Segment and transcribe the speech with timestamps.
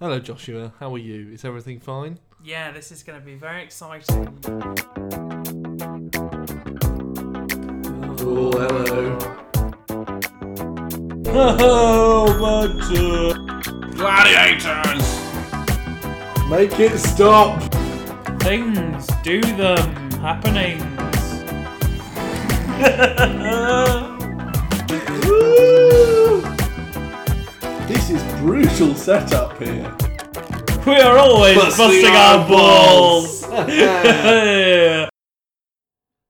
[0.00, 0.72] Hello, Joshua.
[0.80, 1.30] How are you?
[1.30, 2.18] Is everything fine?
[2.42, 4.38] Yeah, this is going to be very exciting.
[8.18, 9.18] Oh, hello.
[11.26, 13.34] Oh, Muncher.
[13.94, 15.04] Gladiators!
[16.48, 17.60] Make it stop.
[18.40, 20.80] Things, do them, happenings.
[25.28, 26.19] Woo!
[27.90, 29.96] This is brutal setup here.
[30.86, 33.42] we are always Busting busting, our our balls.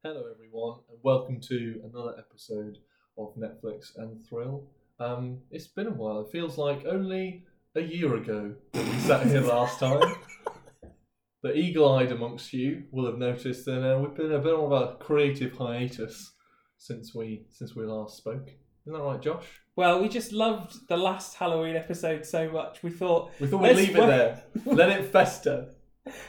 [0.02, 2.78] Hello, everyone, and welcome to another episode
[3.18, 4.70] of Netflix and Thrill.
[5.00, 6.20] Um, it's been a while.
[6.20, 7.44] It feels like only
[7.76, 10.14] a year ago that we sat here last time.
[11.42, 14.96] The eagle-eyed amongst you will have noticed that uh, we've been a bit of a
[14.98, 16.32] creative hiatus
[16.78, 18.48] since we since we last spoke.
[18.86, 19.46] Isn't that right, Josh?
[19.80, 22.82] Well, we just loved the last Halloween episode so much.
[22.82, 25.74] We thought We thought we'd leave it there, let it fester.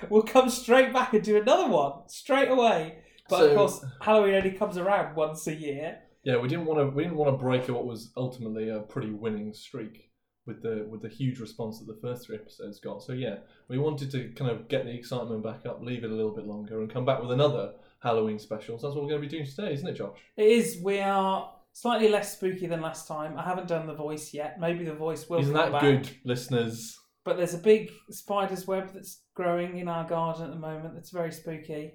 [0.09, 2.99] we'll come straight back and do another one straight away.
[3.29, 5.99] But So- of course, Halloween only comes around once a year.
[6.23, 6.85] Yeah, we didn't want to.
[6.95, 10.11] We didn't want to break what was ultimately a pretty winning streak
[10.45, 13.03] with the with the huge response that the first three episodes got.
[13.03, 16.15] So yeah, we wanted to kind of get the excitement back up, leave it a
[16.15, 18.77] little bit longer, and come back with another Halloween special.
[18.79, 20.19] So that's what we're going to be doing today, isn't it, Josh?
[20.37, 20.79] It is.
[20.83, 23.37] We are slightly less spooky than last time.
[23.37, 24.59] I haven't done the voice yet.
[24.59, 25.39] Maybe the voice will.
[25.39, 25.81] Isn't come that back.
[25.81, 26.97] good, listeners?
[27.23, 30.95] But there's a big spider's web that's growing in our garden at the moment.
[30.95, 31.93] That's very spooky.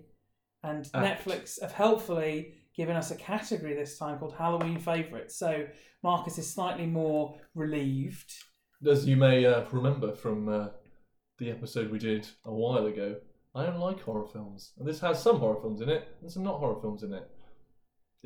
[0.63, 1.25] And Apt.
[1.25, 5.37] Netflix have helpfully given us a category this time called Halloween favourites.
[5.37, 5.67] So
[6.03, 8.33] Marcus is slightly more relieved.
[8.89, 10.69] As you may uh, remember from uh,
[11.39, 13.17] the episode we did a while ago,
[13.55, 16.43] I don't like horror films, and this has some horror films in it and some
[16.43, 17.27] not horror films in it.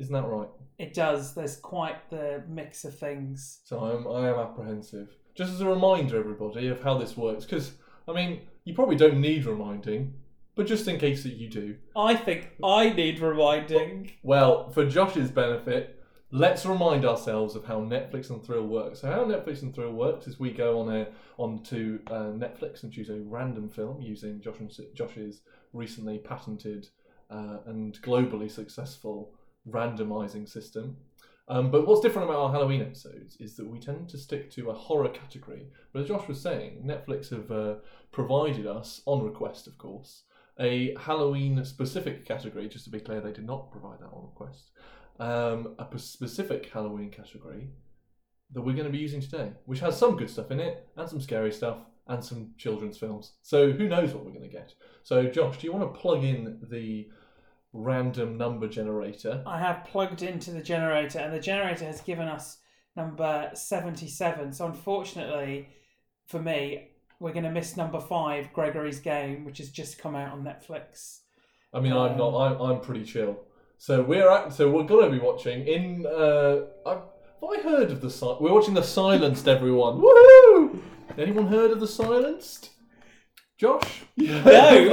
[0.01, 0.49] Isn't that right?
[0.79, 1.35] It does.
[1.35, 3.59] There's quite the mix of things.
[3.65, 5.09] So I'm, I am apprehensive.
[5.35, 7.73] Just as a reminder, everybody, of how this works, because
[8.07, 10.15] I mean, you probably don't need reminding,
[10.55, 11.75] but just in case that you do.
[11.95, 14.13] I think I need reminding.
[14.23, 19.01] Well, for Josh's benefit, let's remind ourselves of how Netflix and Thrill works.
[19.01, 21.07] So how Netflix and Thrill works is we go on a
[21.37, 25.41] onto uh, Netflix and choose a random film using Josh and, Josh's
[25.73, 26.87] recently patented
[27.29, 29.33] uh, and globally successful
[29.69, 30.97] randomizing system.
[31.47, 34.69] Um, but what's different about our Halloween episodes is that we tend to stick to
[34.69, 35.67] a horror category.
[35.91, 37.75] But as Josh was saying, Netflix have uh,
[38.11, 40.23] provided us, on request of course,
[40.59, 42.69] a Halloween specific category.
[42.69, 44.71] Just to be clear, they did not provide that on request.
[45.19, 47.69] Um, a specific Halloween category
[48.53, 51.09] that we're going to be using today, which has some good stuff in it and
[51.09, 53.33] some scary stuff and some children's films.
[53.41, 54.73] So who knows what we're going to get?
[55.03, 57.07] So Josh, do you want to plug in the
[57.73, 59.43] random number generator?
[59.45, 62.57] I have plugged into the generator, and the generator has given us
[62.95, 64.53] number 77.
[64.53, 65.69] So, unfortunately,
[66.27, 66.89] for me,
[67.19, 71.19] we're going to miss number five, Gregory's Game, which has just come out on Netflix.
[71.73, 72.35] I mean, I'm not.
[72.35, 73.39] I'm, I'm pretty chill.
[73.77, 74.53] So we're at.
[74.53, 76.05] So we're gonna be watching in.
[76.05, 77.03] Uh, I, have
[77.43, 78.09] I heard of the?
[78.09, 79.47] Si- we're watching the Silenced.
[79.47, 80.81] Everyone, woohoo!
[81.17, 82.69] Anyone heard of the Silenced?
[83.61, 84.01] Josh?
[84.17, 84.41] No,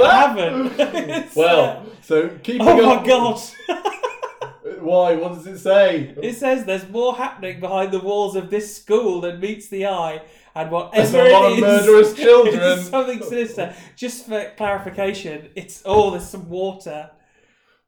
[0.03, 1.31] I haven't.
[1.35, 3.01] Well, uh, so keeping oh up.
[3.01, 3.41] my god!
[4.79, 5.15] Why?
[5.15, 6.13] What does it say?
[6.21, 10.21] It says there's more happening behind the walls of this school than meets the eye,
[10.53, 12.59] and There's whatever a lot it of murderous children.
[12.61, 13.73] it's something sinister.
[13.95, 17.09] Just for clarification, it's oh, there's some water.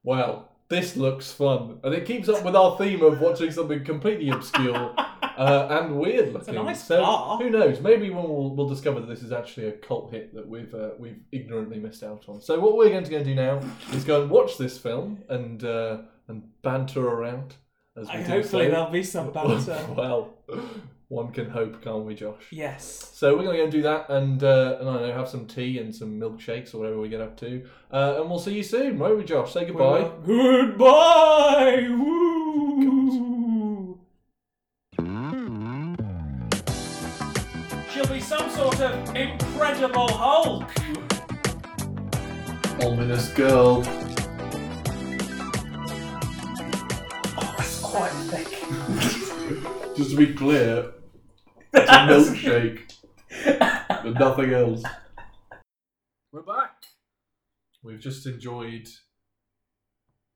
[0.03, 4.29] Well, this looks fun, and it keeps up with our theme of watching something completely
[4.29, 4.95] obscure
[5.41, 6.55] uh, and weird looking.
[6.55, 7.37] nice so car.
[7.37, 7.81] who knows?
[7.81, 10.91] Maybe when we'll, we'll discover that this is actually a cult hit that we've uh,
[10.99, 12.41] we've ignorantly missed out on.
[12.41, 13.59] So what we're going to go and do now
[13.93, 17.55] is go and watch this film and uh, and banter around.
[17.97, 18.71] As we I, do hopefully so.
[18.71, 19.85] there'll be some banter.
[19.97, 20.33] well,
[21.09, 22.43] one can hope, can't we, Josh?
[22.51, 23.11] yes.
[23.13, 25.27] So we're going to go and do that, and uh, and I don't know, have
[25.27, 28.53] some tea and some milkshakes or whatever we get up to, uh, and we'll see
[28.53, 29.53] you soon, won't we, Josh?
[29.53, 30.01] Say goodbye.
[30.01, 31.87] Well, goodbye.
[31.89, 33.30] Woo.
[38.81, 40.71] Some sort of incredible Hulk.
[42.81, 43.83] Ominous girl.
[47.37, 48.47] Oh, that's quite thick.
[49.95, 50.93] Just to be clear,
[51.73, 52.79] it's a milkshake,
[54.03, 54.81] but nothing else.
[56.31, 56.71] We're back.
[57.83, 58.87] We've just enjoyed.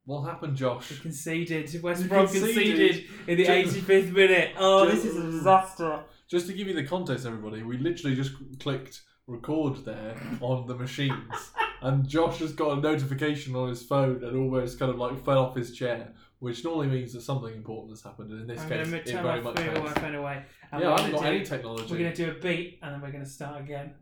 [0.03, 0.91] What happened, Josh?
[0.91, 1.81] We conceded.
[1.81, 2.53] West We Brom conceded.
[2.53, 4.51] conceded in the Just- 85th minute.
[4.59, 6.03] Oh, Just- this is a disaster.
[6.29, 10.75] Just to give you the context, everybody, we literally just clicked record there on the
[10.75, 11.51] machines,
[11.81, 15.39] and Josh has got a notification on his phone and almost kind of like fell
[15.39, 18.31] off his chair, which normally means that something important has happened.
[18.31, 19.93] And in this I'm case, going it turn very my much phone has.
[19.99, 20.43] phone away.
[20.71, 21.91] And Yeah, I we're haven't got gonna any do- technology.
[21.93, 23.93] We're going to do a beat and then we're going to start again.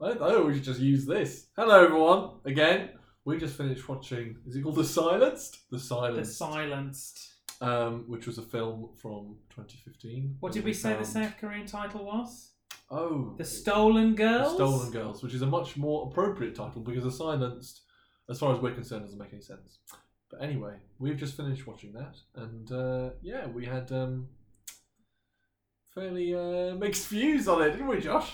[0.00, 1.48] I I thought we should just use this.
[1.56, 2.30] Hello, everyone.
[2.44, 2.90] Again,
[3.24, 4.36] we just finished watching.
[4.46, 5.58] Is it called The Silenced?
[5.70, 6.30] The Silenced.
[6.30, 7.33] The silenced.
[7.60, 10.36] Um, which was a film from 2015.
[10.40, 12.50] What did we say the found- South Korean title was?
[12.90, 14.54] Oh, The Stolen The Girls?
[14.54, 17.80] Stolen Girls, which is a much more appropriate title because The Silenced,
[18.28, 19.78] as far as we're concerned, doesn't make any sense.
[20.30, 24.28] But anyway, we've just finished watching that, and uh, yeah, we had um,
[25.94, 28.30] fairly uh, mixed views on it, didn't we, Josh?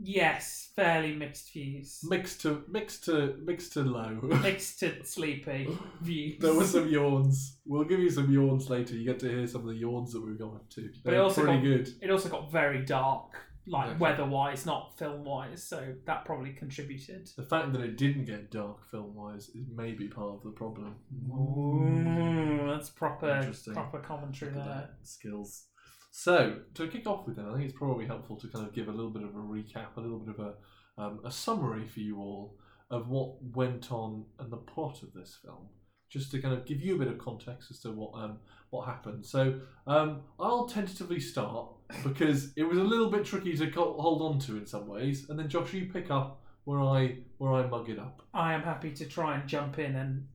[0.00, 2.00] Yes, fairly mixed views.
[2.08, 4.18] Mixed to mixed to mixed to low.
[4.42, 5.68] mixed to sleepy
[6.00, 6.38] views.
[6.40, 7.58] there were some yawns.
[7.64, 8.94] We'll give you some yawns later.
[8.94, 10.82] You get to hear some of the yawns that we've gone up to.
[11.04, 11.88] But it They're also pretty got- good.
[12.02, 13.32] It also got very dark,
[13.66, 13.98] like Yeah.
[13.98, 15.62] weather-wise, not film-wise.
[15.64, 17.28] So that probably contributed.
[17.36, 20.96] The fact that it didn't get dark film wise is maybe part of the problem.
[21.30, 23.74] Ooh, that's proper, Interesting.
[23.74, 24.64] proper commentary there.
[24.64, 25.66] that, skills.
[26.14, 28.88] So to kick off with, then, I think it's probably helpful to kind of give
[28.88, 30.54] a little bit of a recap, a little bit of a
[31.02, 32.58] um, a summary for you all
[32.90, 35.68] of what went on and the plot of this film,
[36.10, 38.36] just to kind of give you a bit of context as to what um,
[38.68, 39.24] what happened.
[39.24, 41.68] So um, I'll tentatively start
[42.04, 45.30] because it was a little bit tricky to co- hold on to in some ways,
[45.30, 48.20] and then Josh, you pick up where I where I mug it up.
[48.34, 50.26] I am happy to try and jump in and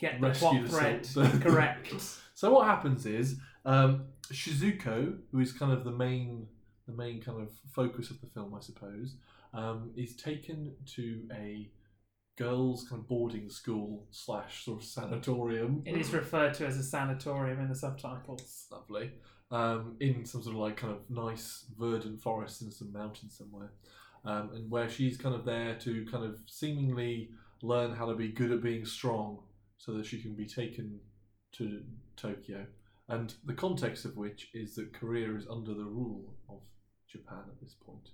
[0.00, 1.94] get the Rescue plot thread correct.
[2.34, 6.46] So what happens is um, Shizuko, who is kind of the main
[6.86, 9.14] the main kind of focus of the film, I suppose,
[9.54, 11.70] um, is taken to a
[12.36, 15.82] girls' kind of boarding school slash sort of sanatorium.
[15.86, 18.66] It is referred to as a sanatorium in the subtitles.
[18.72, 19.12] lovely
[19.50, 23.72] um, in some sort of like kind of nice verdant forest in some mountains somewhere,
[24.24, 27.30] um, and where she's kind of there to kind of seemingly
[27.62, 29.40] learn how to be good at being strong,
[29.76, 31.00] so that she can be taken
[31.52, 31.82] to
[32.16, 32.66] Tokyo.
[33.10, 36.60] And the context of which is that Korea is under the rule of
[37.08, 38.10] Japan at this point.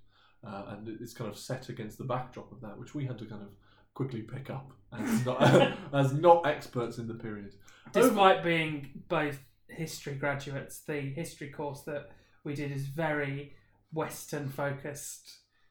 [0.46, 3.26] Uh, and it's kind of set against the backdrop of that, which we had to
[3.26, 3.48] kind of
[3.94, 7.52] quickly pick up as not, as not experts in the period.
[7.92, 9.38] Despite being both
[9.68, 12.10] history graduates, the history course that
[12.44, 13.54] we did is very
[13.92, 15.30] Western focused.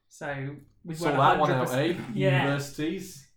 [0.10, 2.02] So we weren't that one out, 100% eh?
[2.14, 2.44] Yeah.
[2.44, 3.28] Universities.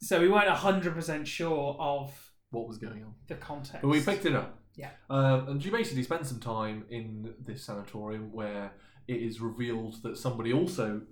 [0.00, 2.12] So we weren't hundred percent sure of
[2.50, 3.14] What was going on?
[3.26, 3.82] the context.
[3.82, 4.57] But we picked it up.
[4.78, 4.90] Yeah.
[5.10, 8.72] Um, and she basically spent some time in this sanatorium where
[9.08, 11.02] it is revealed that somebody also,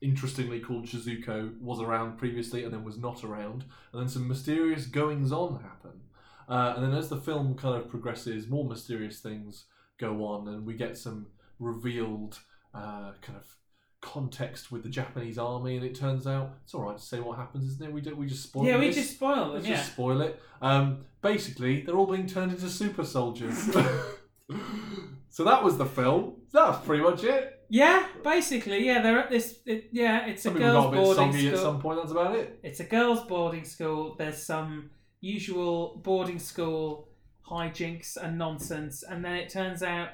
[0.00, 3.64] interestingly called Shizuko, was around previously and then was not around.
[3.92, 6.00] And then some mysterious goings on happen.
[6.48, 9.64] Uh, and then as the film kind of progresses, more mysterious things
[9.98, 11.26] go on, and we get some
[11.58, 12.38] revealed
[12.72, 13.57] uh, kind of
[14.00, 15.76] context with the Japanese army.
[15.76, 17.92] And it turns out it's all right to say what happens, isn't it?
[17.92, 18.16] We don't.
[18.16, 18.64] We just spoil.
[18.64, 18.96] yeah, we this.
[18.96, 19.52] just them.
[19.52, 19.76] Let's Yeah.
[19.76, 20.40] just spoil it.
[20.62, 23.56] Um, basically, they're all being turned into super soldiers.
[25.30, 26.34] so that was the film.
[26.52, 27.54] That's pretty much it.
[27.70, 29.02] Yeah, basically, yeah.
[29.02, 29.58] They're at this.
[29.66, 31.52] It, yeah, it's a got girls' a bit boarding school.
[31.52, 31.98] at some point.
[32.00, 32.58] That's about it.
[32.62, 34.14] It's a girls' boarding school.
[34.18, 34.90] There's some
[35.20, 37.08] usual boarding school
[37.46, 40.10] hijinks and nonsense, and then it turns out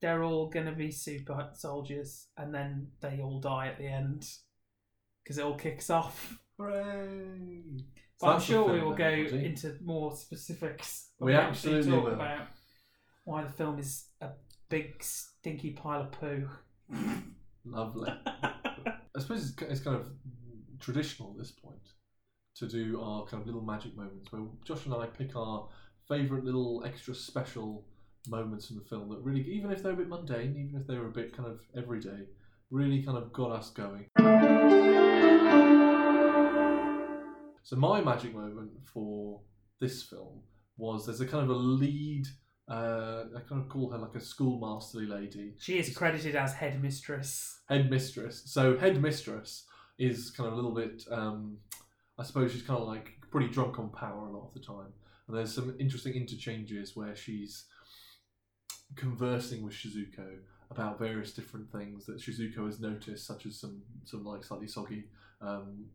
[0.00, 4.28] they're all going to be super soldiers, and then they all die at the end
[5.22, 6.38] because it all kicks off.
[6.58, 7.62] Hooray!
[8.20, 9.44] But So I'm sure we will go everybody.
[9.46, 11.10] into more specifics.
[11.18, 12.12] when We actually absolutely talk will.
[12.14, 12.46] about
[13.24, 14.30] why the film is a
[14.68, 16.48] big stinky pile of poo.
[17.64, 18.10] Lovely.
[18.26, 20.08] I suppose it's, it's kind of
[20.80, 21.74] traditional at this point
[22.56, 25.68] to do our kind of little magic moments where Josh and I pick our
[26.08, 27.84] favourite little extra special
[28.28, 31.06] moments in the film that really, even if they're a bit mundane, even if they're
[31.06, 32.26] a bit kind of everyday,
[32.70, 34.06] really kind of got us going.
[37.62, 39.40] So my magic moment for
[39.80, 40.40] this film
[40.78, 42.26] was there's a kind of a lead.
[42.66, 47.60] Uh, I kind of call her like a schoolmasterly lady, She is credited as headmistress.
[47.68, 48.42] headmistress.
[48.46, 49.64] So headmistress
[49.98, 51.02] is kind of a little bit.
[51.10, 51.58] Um,
[52.18, 54.92] I suppose she's kind of like pretty drunk on power a lot of the time,
[55.26, 57.64] and there's some interesting interchanges where she's
[58.96, 60.38] conversing with Shizuko
[60.70, 65.04] about various different things that Shizuko has noticed, such as some some like slightly soggy.
[65.40, 65.86] Um,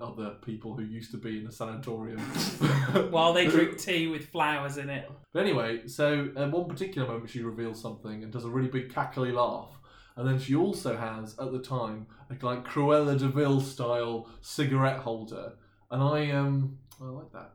[0.00, 2.18] other people who used to be in the sanatorium
[3.10, 5.10] While they drink tea with flowers in it.
[5.32, 8.92] but anyway, so at one particular moment she reveals something and does a really big
[8.92, 9.78] cackly laugh.
[10.16, 14.98] And then she also has, at the time, a like Cruella de Vil style cigarette
[14.98, 15.54] holder.
[15.90, 17.52] And I um I like that.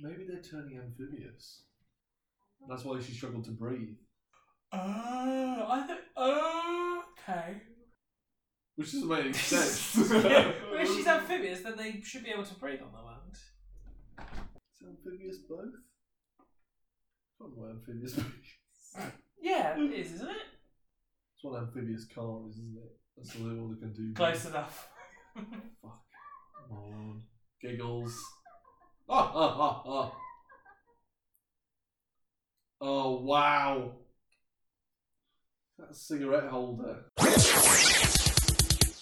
[0.00, 1.62] Maybe they're turning amphibious.
[2.68, 3.96] That's why she struggled to breathe.
[4.72, 6.00] Oh, I think.
[6.16, 7.60] Oh, okay.
[8.76, 9.96] which doesn't make any sense.
[10.10, 13.36] well, if she's amphibious, then they should be able to breathe on the land.
[14.72, 15.74] Is amphibious both?
[17.40, 18.18] Know what amphibious.
[19.42, 20.36] Yeah, it is, isn't it?
[21.34, 22.92] It's what amphibious car is, isn't it?
[23.16, 24.14] That's all they, all they can do.
[24.14, 24.88] Close enough.
[25.34, 26.00] Fuck.
[26.70, 27.22] Moron.
[27.60, 28.16] Giggles.
[29.08, 30.12] Ah, ah, ah, ah.
[32.84, 33.92] Oh, wow.
[35.78, 37.04] That cigarette holder.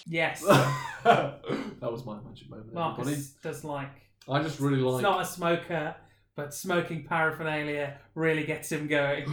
[0.05, 0.41] yes.
[1.03, 1.41] that
[1.81, 3.27] was my magic moment, Marcus everybody.
[3.41, 3.89] does like.
[4.29, 4.97] I just really like.
[4.97, 5.95] He's not a smoker,
[6.35, 9.25] but smoking paraphernalia really gets him going.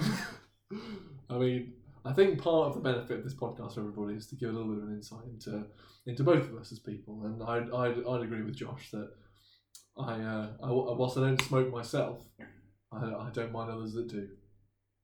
[1.30, 1.74] I mean,
[2.06, 4.52] I think part of the benefit of this podcast for everybody is to give a
[4.52, 5.66] little bit of an insight into
[6.06, 9.10] into both of us as people, and I'd I'd, I'd agree with Josh that
[9.98, 12.24] I, uh, I whilst I don't smoke myself,
[12.90, 14.28] I, I don't mind others that do.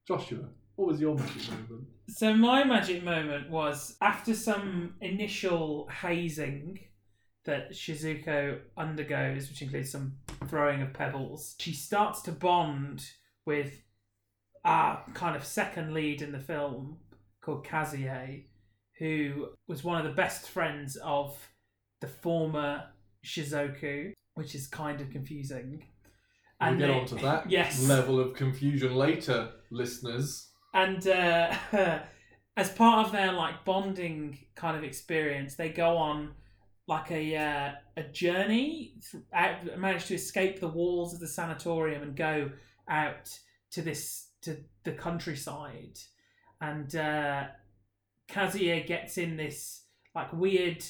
[0.06, 1.86] Joshua, what was your magic moment?
[2.08, 6.78] So my magic moment was after some initial hazing
[7.46, 10.14] that Shizuko undergoes, which includes some
[10.48, 11.54] throwing of pebbles.
[11.58, 13.04] She starts to bond
[13.46, 13.82] with
[14.64, 16.98] our kind of second lead in the film
[17.42, 18.44] called Kazue,
[18.98, 21.36] who was one of the best friends of
[22.00, 22.84] the former
[23.24, 25.84] Shizuko, which is kind of confusing.
[26.60, 27.86] We'll get they- on to that yes.
[27.88, 30.48] level of confusion later, listeners.
[30.72, 31.54] and uh,
[32.56, 36.34] as part of their like bonding kind of experience, they go on
[36.86, 38.94] like a uh, a journey.
[39.10, 42.50] Th- out, manage to escape the walls of the sanatorium and go
[42.88, 43.38] out
[43.72, 45.98] to this to the countryside,
[46.60, 47.44] and uh,
[48.28, 49.82] Kazuya gets in this
[50.14, 50.84] like weird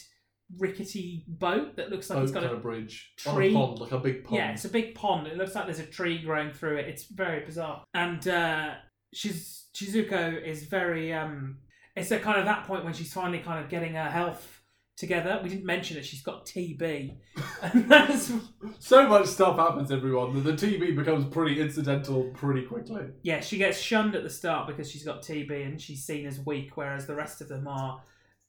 [0.58, 3.54] rickety boat that looks like Boat it's got kind a of bridge tree.
[3.54, 4.36] on a pond, like a big pond.
[4.36, 5.26] yeah, it's a big pond.
[5.26, 6.88] It looks like there's a tree growing through it.
[6.88, 7.84] It's very bizarre.
[7.94, 8.74] And uh,
[9.14, 11.12] Shiz- Shizuko is very.
[11.12, 11.58] Um,
[11.96, 14.62] it's at kind of that point when she's finally kind of getting her health
[14.96, 15.40] together.
[15.42, 17.16] We didn't mention that she's got TB,
[17.62, 18.32] and that's
[18.80, 20.34] So much stuff happens, everyone.
[20.42, 23.02] that The TB becomes pretty incidental pretty quickly.
[23.22, 23.40] yeah.
[23.40, 26.76] She gets shunned at the start because she's got TB and she's seen as weak,
[26.76, 28.02] whereas the rest of them are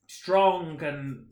[0.08, 1.26] strong and.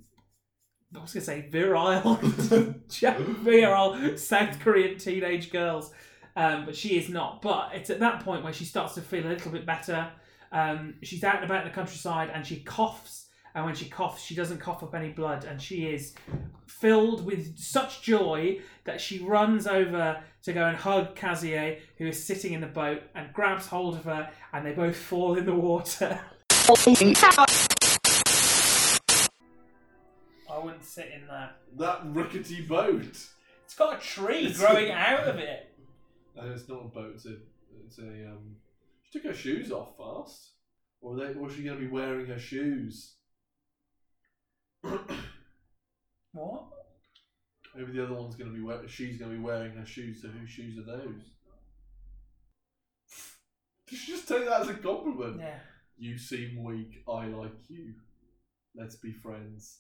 [0.95, 2.15] I was gonna say virile,
[2.89, 5.91] virile South Korean teenage girls.
[6.35, 7.41] um, but she is not.
[7.41, 10.11] But it's at that point where she starts to feel a little bit better.
[10.51, 13.27] Um, she's out and about in the countryside and she coughs.
[13.55, 16.15] And when she coughs, she doesn't cough up any blood, and she is
[16.65, 22.25] filled with such joy that she runs over to go and hug Kazue, who is
[22.25, 25.53] sitting in the boat, and grabs hold of her, and they both fall in the
[25.53, 26.19] water.
[30.63, 31.57] wouldn't sit in that.
[31.77, 33.17] That rickety boat.
[33.65, 35.69] It's got a tree growing out of it.
[36.35, 37.11] And it's not a boat.
[37.13, 37.35] It's a.
[37.85, 38.01] It's a.
[38.01, 38.55] Um,
[39.03, 40.53] she took her shoes off fast.
[40.99, 43.17] Or they, was she going to be wearing her shoes?
[46.33, 46.63] What?
[47.75, 48.63] Maybe the other one's going to be.
[48.63, 50.21] wear she's going to be wearing her shoes.
[50.21, 51.21] So whose shoes are those?
[53.87, 55.39] Did she just take that as a compliment?
[55.39, 55.59] Yeah.
[55.97, 57.03] You seem weak.
[57.07, 57.93] I like you.
[58.75, 59.79] Let's be friends.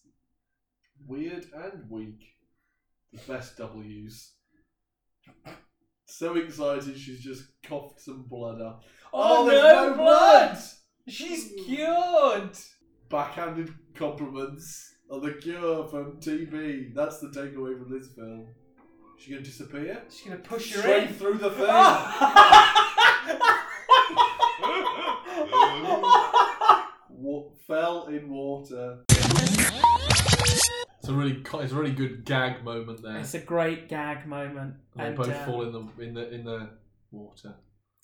[1.05, 2.21] Weird and weak.
[3.11, 4.31] The best W's.
[6.05, 8.83] So excited she's just coughed some blood up.
[9.13, 10.57] Oh, oh there's no blood!
[11.07, 12.51] She's cured!
[13.09, 16.93] Backhanded compliments on the cure from TB.
[16.95, 18.47] That's the takeaway from this film.
[19.17, 20.01] She gonna disappear?
[20.09, 21.13] She's gonna push her Straight in.
[21.13, 21.65] through the thing.
[27.09, 28.99] Wa- fell in water.
[29.47, 33.17] It's a really, co- it's a really good gag moment there.
[33.17, 34.75] it's a great gag moment.
[34.97, 36.69] And they both um, fall in the in the in the
[37.11, 37.55] water.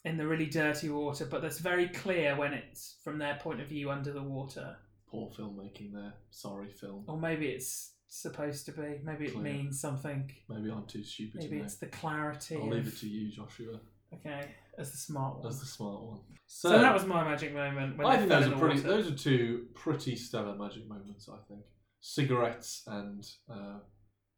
[0.03, 3.67] in the really dirty water, but that's very clear when it's from their point of
[3.67, 4.75] view under the water.
[5.10, 6.13] Poor filmmaking there.
[6.29, 7.05] Sorry, film.
[7.08, 9.00] Or maybe it's supposed to be.
[9.03, 9.43] Maybe it Clear.
[9.43, 10.29] means something.
[10.50, 11.63] Maybe I'm too stupid Maybe to know.
[11.63, 12.55] it's the clarity.
[12.58, 13.79] I'll leave of- it to you, Joshua.
[14.13, 14.42] Okay,
[14.78, 15.48] as the smart one.
[15.48, 16.20] As the smart one.
[16.48, 17.98] So, that was my magic moment.
[17.98, 18.82] When I they think fell those in are the pretty.
[18.82, 19.01] water.
[19.04, 21.30] Those are two pretty stellar magic moments.
[21.32, 21.62] I think
[22.01, 23.80] cigarettes and uh,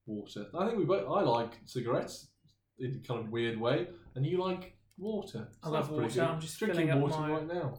[0.06, 0.46] water.
[0.58, 1.08] I think we both.
[1.08, 2.28] I like cigarettes
[2.80, 5.48] in a kind of weird way, and you like water.
[5.64, 6.14] I love that's pretty water.
[6.16, 6.24] good.
[6.24, 7.74] I'm just drinking filling up water my- right now.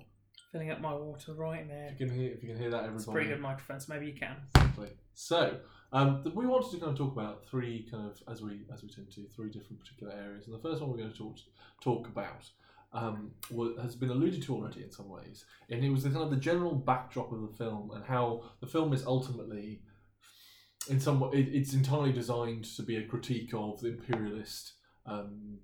[0.50, 1.88] filling up my water right now.
[1.92, 2.96] If you can hear, if you can hear that, everybody.
[2.96, 4.36] It's a pretty good microphone, so maybe you can.
[4.56, 4.88] Exactly.
[5.14, 5.58] So,
[5.92, 8.88] um, we wanted to kind of talk about three kind of as we as we
[8.88, 11.36] tend to three different particular areas, and the first one we're going to talk
[11.82, 12.48] talk about
[12.94, 13.32] um,
[13.80, 16.36] has been alluded to already in some ways, and it was the kind of the
[16.36, 19.82] general backdrop of the film and how the film is ultimately,
[20.88, 24.74] in some way, it, it's entirely designed to be a critique of the imperialist.
[25.04, 25.58] Um,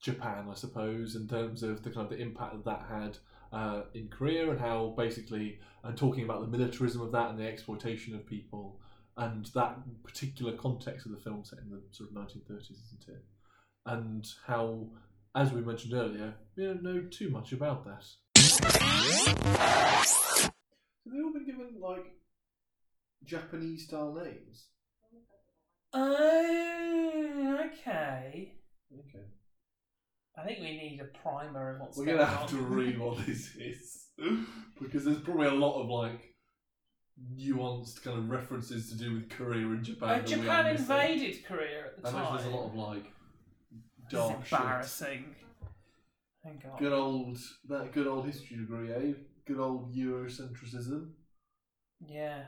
[0.00, 3.18] Japan, I suppose, in terms of the kind of the impact that that had
[3.52, 7.46] uh, in Korea and how basically and talking about the militarism of that and the
[7.46, 8.79] exploitation of people
[9.16, 13.24] and that particular context of the film set in the sort of 1930s, isn't it?
[13.86, 14.88] And how,
[15.34, 18.04] as we mentioned earlier, we don't know too much about that.
[19.60, 20.52] Have
[21.06, 22.12] they all been given like
[23.24, 24.66] Japanese style names?
[25.92, 28.54] Oh, okay.
[28.92, 29.24] Okay.
[30.38, 32.36] I think we need a primer of what's We're going gonna on.
[32.38, 34.06] have to read what this is
[34.80, 36.29] because there's probably a lot of like
[37.36, 40.08] nuanced kind of references to do with Korea and Japan.
[40.08, 40.82] Uh, that we are Japan missing.
[40.90, 42.20] invaded Korea at the I time.
[42.20, 44.58] imagine there's a lot of like This dark is shit.
[44.60, 45.34] embarrassing.
[46.42, 46.78] Thank God.
[46.78, 49.12] Good old that good old history degree, eh?
[49.46, 51.10] Good old Eurocentrism
[52.06, 52.44] Yeah.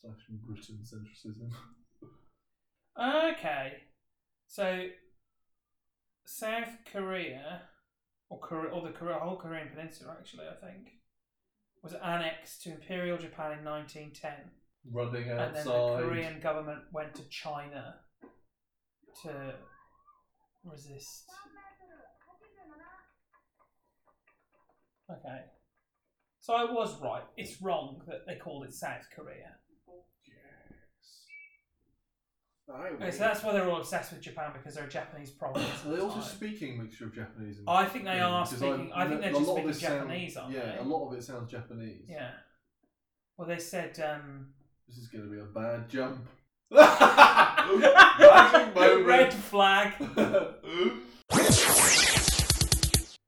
[0.00, 1.50] slash Britain centricism.
[2.98, 3.82] Okay.
[4.46, 4.88] So,
[6.24, 7.62] South Korea,
[8.28, 10.92] or Korea, or the Korea, whole Korean Peninsula, actually, I think,
[11.82, 14.32] was annexed to Imperial Japan in 1910,
[14.92, 15.46] Running outside.
[15.46, 15.98] and then the.
[16.02, 17.96] Korean government went to China
[19.22, 19.54] to
[20.64, 21.24] resist.
[25.10, 25.40] Okay.
[26.40, 27.22] So I was right.
[27.36, 29.56] It's wrong that they called it South Korea.
[32.68, 35.64] Okay, so that's why they're all obsessed with Japan because they're a Japanese province.
[35.84, 36.28] Are they the also time.
[36.28, 38.90] speaking mixture of Japanese and I think they are 'Cause speaking.
[38.92, 40.78] I think they're a just lot of speaking it sound- Japanese, aren't yeah, they?
[40.78, 42.06] a lot of it sounds Japanese.
[42.08, 42.30] Yeah.
[43.36, 43.98] Well, they said.
[44.00, 44.52] Um,
[44.88, 46.26] This is going to be a bad jump.
[49.06, 49.92] Red flag.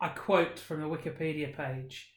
[0.01, 2.13] I quote from the Wikipedia page.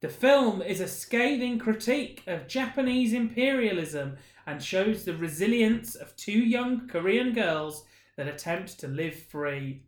[0.00, 4.16] The film is a scathing critique of Japanese imperialism
[4.46, 7.84] and shows the resilience of two young Korean girls
[8.16, 9.82] that attempt to live free.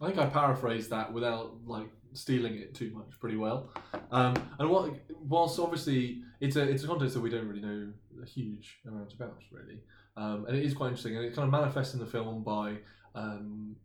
[0.00, 3.70] I think I paraphrased that without like stealing it too much, pretty well.
[4.10, 7.92] Um, and what, whilst obviously it's a it's a context that we don't really know
[8.22, 9.80] a huge amount about, really,
[10.16, 12.76] um, and it is quite interesting, and it kind of manifests in the film by
[13.14, 13.76] um,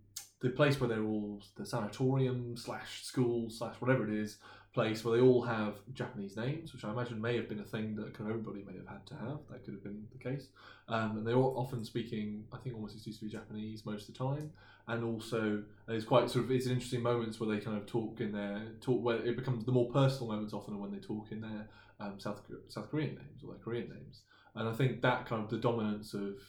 [0.42, 4.38] the place where they're all the sanatorium slash school slash whatever it is
[4.80, 7.96] place where they all have Japanese names, which I imagine may have been a thing
[7.96, 9.40] that kind of everybody may have had to have.
[9.50, 10.48] That could have been the case,
[10.88, 14.52] um, and they're all often speaking, I think, almost exclusively Japanese most of the time
[14.90, 18.32] and also it's quite sort of it's interesting moments where they kind of talk in
[18.32, 21.42] their talk where it becomes the more personal moments often are when they talk in
[21.42, 24.22] their um, South South Korean names or their Korean names,
[24.56, 26.40] and I think that kind of the dominance of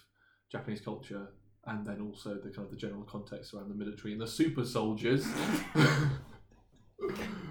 [0.50, 1.28] Japanese culture
[1.66, 4.64] and then also the kind of the general context around the military and the super
[4.64, 5.26] soldiers.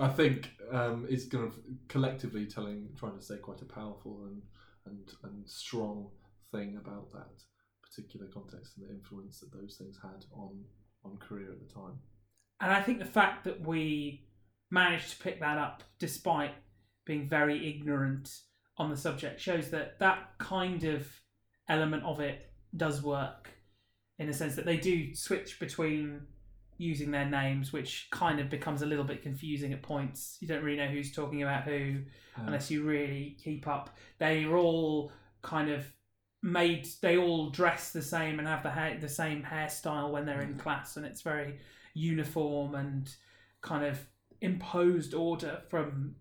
[0.00, 1.54] I think um, is kind of
[1.88, 4.42] collectively telling, trying to say quite a powerful and
[4.86, 6.08] and and strong
[6.52, 7.42] thing about that
[7.82, 10.64] particular context and the influence that those things had on
[11.04, 11.98] on Korea at the time.
[12.60, 14.26] And I think the fact that we
[14.70, 16.52] managed to pick that up despite
[17.04, 18.30] being very ignorant
[18.76, 21.08] on the subject shows that that kind of
[21.68, 23.50] element of it does work
[24.18, 26.20] in the sense that they do switch between
[26.80, 30.38] using their names, which kind of becomes a little bit confusing at points.
[30.40, 32.02] You don't really know who's talking about who
[32.36, 33.96] Um, unless you really keep up.
[34.18, 35.12] They're all
[35.42, 35.84] kind of
[36.42, 36.88] made.
[37.02, 40.56] They all dress the same and have the hair, the same hairstyle when they're in
[40.58, 41.58] class, and it's very
[41.94, 43.14] uniform and
[43.60, 43.98] kind of
[44.40, 46.14] imposed order from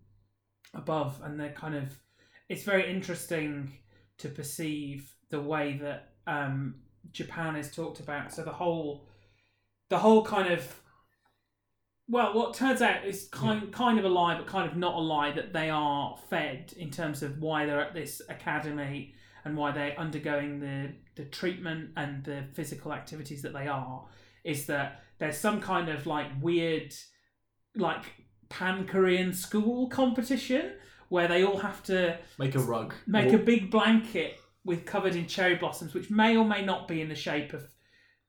[0.74, 1.22] above.
[1.24, 1.98] And they're kind of.
[2.50, 3.72] It's very interesting
[4.18, 6.76] to perceive the way that um,
[7.12, 8.34] Japan is talked about.
[8.34, 9.08] So the whole,
[9.90, 10.80] the whole kind of
[12.12, 15.00] well, what turns out is kind kind of a lie, but kind of not a
[15.00, 19.14] lie that they are fed in terms of why they're at this academy
[19.46, 24.08] and why they're undergoing the the treatment and the physical activities that they are.
[24.44, 26.94] Is that there's some kind of like weird,
[27.76, 28.06] like
[28.50, 30.74] pan Korean school competition
[31.10, 32.96] where they all have to make a rug.
[33.06, 37.02] make a big blanket with covered in cherry blossoms, which may or may not be
[37.02, 37.68] in the shape of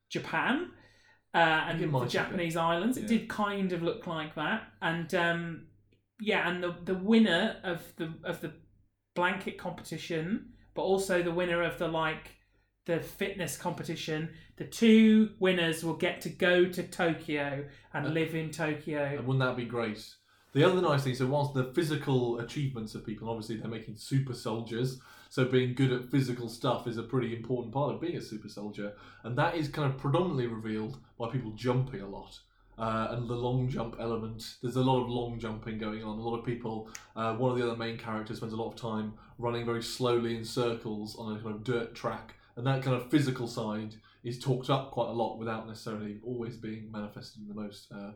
[0.09, 0.71] Japan
[1.33, 2.97] uh, and the Japanese islands.
[2.97, 3.07] It Yeah.
[3.07, 5.67] did kind of look like that, and um,
[6.19, 8.53] yeah, and the the winner of the of the
[9.15, 12.37] blanket competition, but also the winner of the like
[12.85, 14.29] the fitness competition.
[14.57, 19.03] The two winners will get to go to Tokyo and Uh, live in Tokyo.
[19.17, 20.15] And wouldn't that be great?
[20.53, 24.33] The other nice thing, so whilst the physical achievements of people, obviously they're making super
[24.33, 24.99] soldiers,
[25.31, 28.49] so being good at physical stuff is a pretty important part of being a super
[28.49, 28.91] soldier,
[29.23, 32.37] and that is kind of predominantly revealed by people jumping a lot.
[32.77, 36.17] Uh, and the long jump element, there's a lot of long jumping going on.
[36.17, 38.75] A lot of people, uh, one of the other main characters spends a lot of
[38.75, 42.97] time running very slowly in circles on a kind of dirt track, and that kind
[42.97, 47.47] of physical side is talked up quite a lot without necessarily always being manifested in
[47.47, 48.11] the most uh,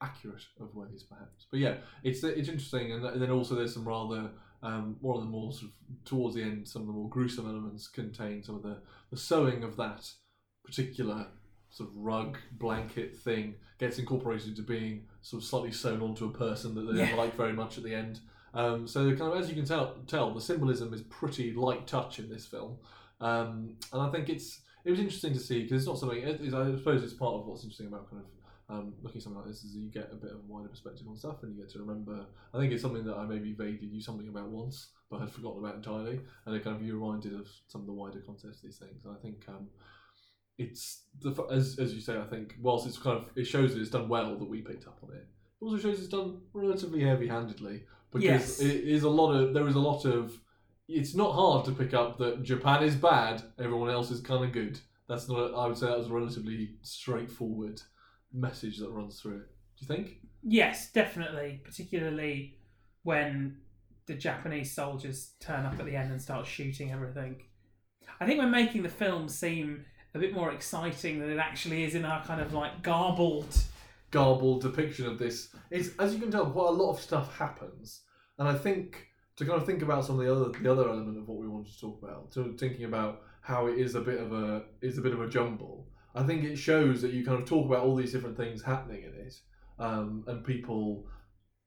[0.00, 1.48] accurate of ways, perhaps.
[1.50, 4.30] But yeah, it's it's interesting, and, and then also there's some rather
[4.62, 7.46] um, one of the more sort of towards the end, some of the more gruesome
[7.46, 8.76] elements contain some of the
[9.10, 10.10] the sewing of that
[10.64, 11.26] particular
[11.70, 16.32] sort of rug blanket thing gets incorporated into being sort of slightly sewn onto a
[16.32, 17.08] person that they Yeah.
[17.10, 18.20] don't like very much at the end.
[18.52, 22.18] Um, so kind of as you can tell, tell the symbolism is pretty light touch
[22.18, 22.76] in this film,
[23.20, 26.18] um, and I think it's it was interesting to see because it's not something.
[26.18, 28.28] It, it's- I suppose it's part of what's interesting about kind of
[28.70, 31.06] um, looking at something like this is you get a bit of a wider perspective
[31.08, 32.24] on stuff and you get to remember.
[32.54, 35.58] I think it's something that I maybe vaguely knew something about once, but had forgotten
[35.64, 38.62] about entirely, and it kind of you reminded of some of the wider context of
[38.62, 39.04] these things.
[39.04, 39.66] And I think um,
[40.56, 42.16] it's the as as you say.
[42.18, 44.86] I think whilst it's kind of it shows that it's done well that we picked
[44.86, 45.26] up on it.
[45.60, 48.60] It also shows it's done relatively heavy-handedly because Yes.
[48.60, 50.38] it is a lot of there is a lot of.
[50.88, 54.52] It's not hard to pick up that Japan is bad, everyone else is kind of
[54.52, 54.80] good.
[55.08, 55.38] That's not.
[55.38, 57.80] A, I would say that was relatively straightforward
[58.32, 59.48] message that runs through it.
[59.78, 60.16] Do you think?
[60.42, 61.60] Yes, definitely.
[61.64, 62.58] Particularly
[63.02, 63.58] when
[64.06, 67.42] the Japanese soldiers turn up at the end and start shooting everything.
[68.20, 71.94] I think we're making the film seem a bit more exciting than it actually is
[71.94, 73.56] in our kind of like garbled.
[74.10, 78.02] garbled depiction of this is as you can tell quite a lot of stuff happens
[78.38, 81.16] and i think to kind of think about some of the other the other element
[81.16, 84.20] of what we wanted to talk about to thinking about how it is a bit
[84.20, 87.40] of a is a bit of a jumble i think it shows that you kind
[87.40, 89.34] of talk about all these different things happening in it
[89.78, 91.06] um, and people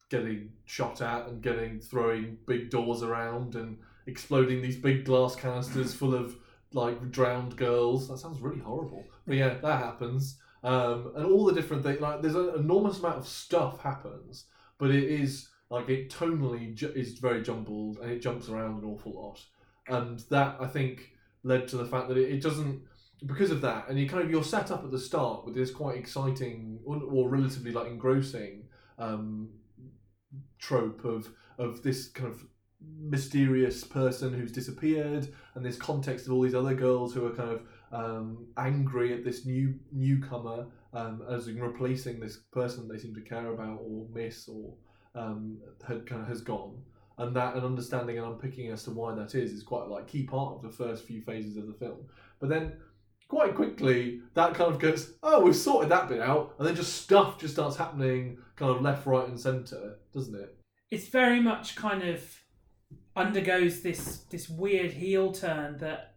[0.09, 5.93] getting shot at and getting throwing big doors around and exploding these big glass canisters
[5.95, 6.35] full of
[6.71, 8.07] like drowned girls.
[8.07, 9.03] That sounds really horrible.
[9.25, 10.37] But yeah that happens.
[10.63, 11.99] Um, and all the different things.
[11.99, 14.45] Like there's an enormous amount of stuff happens,
[14.77, 18.89] but it is like it tonally ju- is very jumbled and it jumps around an
[18.89, 19.43] awful lot,
[19.87, 21.11] and that I think
[21.43, 22.83] led to the fact that it, it doesn't
[23.25, 25.71] because of that, and you kind of you're set up at the start with this
[25.71, 28.63] quite exciting or, relatively like engrossing
[28.97, 29.49] um,
[30.59, 32.43] trope of of this kind of
[32.99, 37.49] mysterious person who's disappeared and this context of all these other girls who are kind
[37.49, 37.61] of
[37.93, 43.21] um, angry at this new newcomer um, as in replacing this person they seem to
[43.21, 44.73] care about or miss or
[45.15, 45.57] um,
[45.87, 46.75] had kind of has gone.
[47.17, 50.23] And that and understanding and unpicking as to why that is is quite like key
[50.23, 51.99] part of the first few phases of the film.
[52.39, 52.73] But then
[53.27, 57.01] quite quickly that kind of goes oh we've sorted that bit out and then just
[57.01, 60.55] stuff just starts happening kind of left right and center doesn't it
[60.91, 62.21] It's very much kind of
[63.15, 66.15] undergoes this this weird heel turn that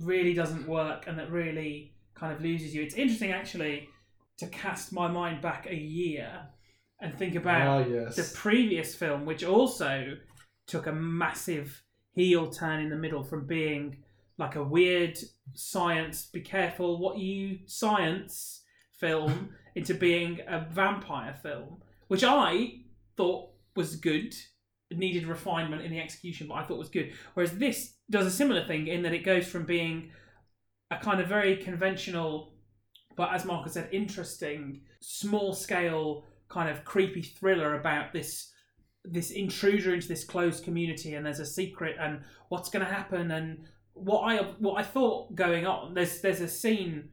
[0.00, 2.82] really doesn't work and that really kind of loses you.
[2.82, 3.88] It's interesting actually
[4.38, 6.48] to cast my mind back a year
[7.00, 10.16] and think about ah yes the previous film, which also
[10.66, 13.98] took a massive heel turn in the middle from being
[14.38, 15.18] like a weird
[15.52, 18.62] science, be careful what you science
[18.98, 22.80] film into being a vampire film, which I
[23.16, 24.34] thought was good.
[24.90, 27.12] It needed refinement in the execution, but I thought was good.
[27.34, 30.10] Whereas this does a similar thing in that it goes from being
[30.90, 32.54] a kind of very conventional,
[33.16, 38.50] but as Marcus said, interesting, small scale kind of creepy thriller about this
[39.06, 43.32] this intruder into this closed community and there's a secret and what's going to happen
[43.32, 43.58] and
[43.94, 47.10] what I what I thought going on there's there's a scene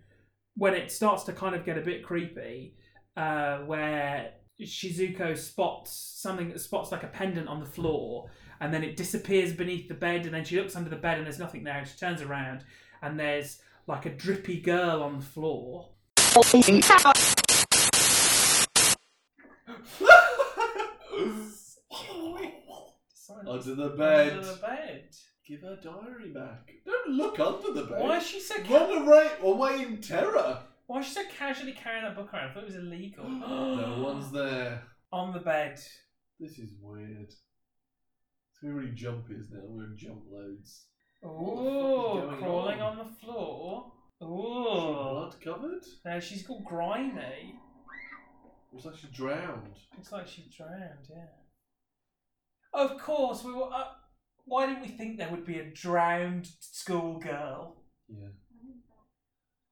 [0.55, 2.75] when it starts to kind of get a bit creepy
[3.15, 8.83] uh, where Shizuko spots something that spots like a pendant on the floor and then
[8.83, 11.63] it disappears beneath the bed and then she looks under the bed and there's nothing
[11.63, 12.63] there and she turns around
[13.01, 15.89] and there's like a drippy girl on the floor
[23.47, 24.33] Under the bed.
[24.33, 25.09] Under the bed.
[25.51, 26.71] Give her diary back.
[26.85, 27.99] Don't look under the bed.
[27.99, 30.59] Why is she so ca- Run away, away in terror.
[30.87, 32.51] why is she so casually carrying that book around?
[32.51, 33.27] I thought it was illegal.
[33.29, 34.81] no one's there.
[35.11, 35.77] on the bed.
[36.39, 37.27] This is weird.
[37.27, 39.63] It's really jumpy, isn't it?
[39.67, 40.85] We're in jump loads.
[41.25, 42.97] Ooh, going crawling on?
[42.97, 43.05] on?
[43.05, 43.91] the floor.
[44.21, 45.83] Is she Ooh, blood covered?
[46.05, 47.55] no, she's got grimy.
[48.71, 49.75] Looks like she drowned.
[49.97, 51.09] Looks like she's drowned.
[51.09, 51.25] Yeah.
[52.73, 53.69] Of course, we were.
[53.69, 53.83] Uh,
[54.45, 57.75] why didn't we think there would be a drowned schoolgirl?
[58.09, 58.27] Yeah.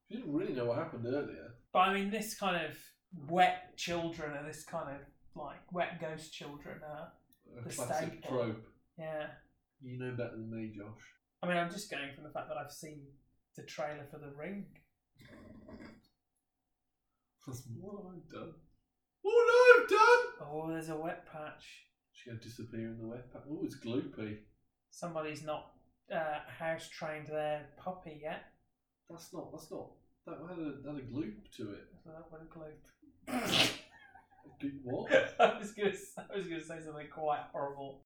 [0.08, 1.54] She didn't really know what happened earlier.
[1.72, 2.76] But I mean, this kind of
[3.28, 5.00] wet children are this kind of
[5.40, 7.12] like wet ghost children are.
[7.58, 8.30] A The classic staple.
[8.30, 8.66] trope.
[8.98, 9.26] Yeah.
[9.82, 11.00] You know better than me, Josh.
[11.42, 13.02] I mean, I'm just going from the fact that I've seen
[13.56, 14.66] the trailer for The Ring.
[17.46, 18.52] That's what I've done.
[19.22, 20.48] What I've done!
[20.50, 21.86] Oh, there's a wet patch.
[22.12, 23.42] She's gonna disappear in the wet patch.
[23.50, 24.38] Oh, it's gloopy.
[24.90, 25.72] Somebody's not
[26.12, 28.44] uh, house trained their puppy yet.
[29.08, 29.52] That's not.
[29.52, 29.90] That's not.
[30.26, 31.88] That had a had a gloop to it.
[32.04, 33.70] So that would gloop.
[34.84, 35.10] What?
[35.40, 35.92] I was gonna,
[36.32, 38.02] I was gonna say something quite horrible.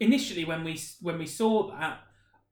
[0.00, 2.00] Initially, when we when we saw that,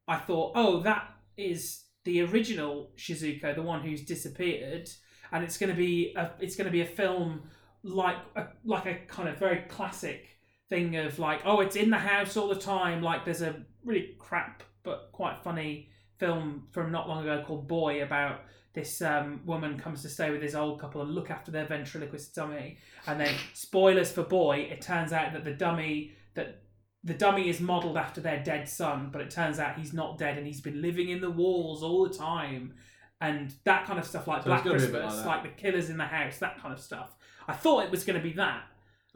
[0.06, 4.88] I thought, oh, that is the original Shizuko, the one who's disappeared,
[5.32, 7.48] and it's gonna be a, it's gonna be a film
[7.82, 10.35] like a, like a kind of very classic
[10.68, 13.02] thing of like, oh, it's in the house all the time.
[13.02, 18.02] Like there's a really crap but quite funny film from not long ago called Boy
[18.02, 18.40] about
[18.72, 22.34] this um, woman comes to stay with this old couple and look after their ventriloquist
[22.34, 22.76] dummy.
[23.06, 26.62] And then, spoilers for Boy, it turns out that the dummy that
[27.02, 30.36] the dummy is modelled after their dead son, but it turns out he's not dead
[30.36, 32.74] and he's been living in the walls all the time.
[33.20, 35.56] And that kind of stuff, like So Black gonna be a bit Christmas, like like,
[35.56, 37.16] the killers in the house, that kind of stuff.
[37.48, 38.64] I thought it was going to be that,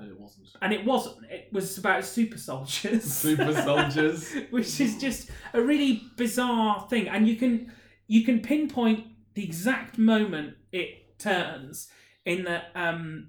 [0.00, 0.48] No, it wasn't.
[0.62, 1.16] and it wasn't.
[1.30, 3.04] It was about super soldiers.
[3.04, 4.32] Super soldiers.
[4.50, 7.72] which is just a really bizarre thing and you can
[8.06, 11.88] you can pinpoint the exact moment it turns
[12.24, 13.28] in that um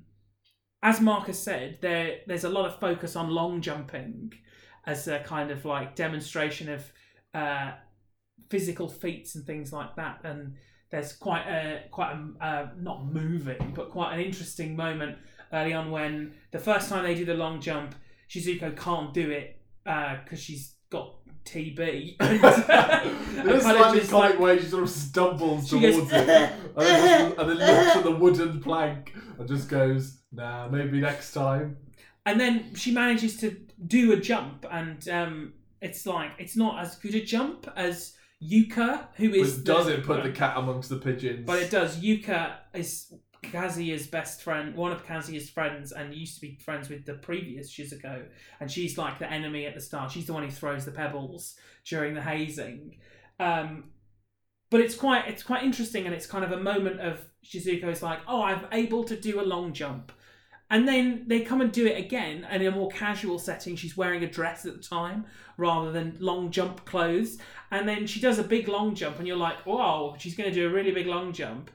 [0.81, 4.33] as Marcus said there there's a lot of focus on long jumping
[4.85, 6.91] as a kind of like demonstration of
[7.33, 7.71] uh
[8.49, 10.55] physical feats and things like that and
[10.89, 15.17] there's quite a quite a uh, not moving but quite an interesting moment
[15.53, 17.95] early on when the first time they do the long jump
[18.29, 22.15] Shizuko can't do it because she's got TB.
[22.21, 26.11] And, and There's kind of slightly comic like- way she sort of stumbles towards goes,
[26.11, 26.19] it,
[26.77, 31.33] and then, and then looks at the wooden plank and just goes, "Nah, maybe next
[31.33, 31.77] time."
[32.25, 36.95] and then she manages to do a jump, and um, it's like it's not as
[36.97, 39.55] good a jump as Yuka, who is.
[39.57, 41.45] But does the- it put the cat amongst the pigeons?
[41.47, 41.97] But it does.
[41.99, 43.11] Yuka is
[43.43, 47.71] Kazuya's best friend, one of Kazuya's friends, and used to be friends with the previous
[47.71, 48.25] Shizuko.
[48.59, 50.11] And she's like the enemy at the start.
[50.11, 52.97] She's the one who throws the pebbles during the hazing.
[53.39, 53.85] Um,
[54.69, 58.19] but it's quite it's quite interesting, and it's kind of a moment of Shizuko's like,
[58.27, 60.11] oh, I'm able to do a long jump.
[60.69, 63.97] And then they come and do it again, and in a more casual setting, she's
[63.97, 65.25] wearing a dress at the time
[65.57, 67.39] rather than long jump clothes.
[67.71, 70.55] And then she does a big long jump, and you're like, wow, she's going to
[70.55, 71.71] do a really big long jump.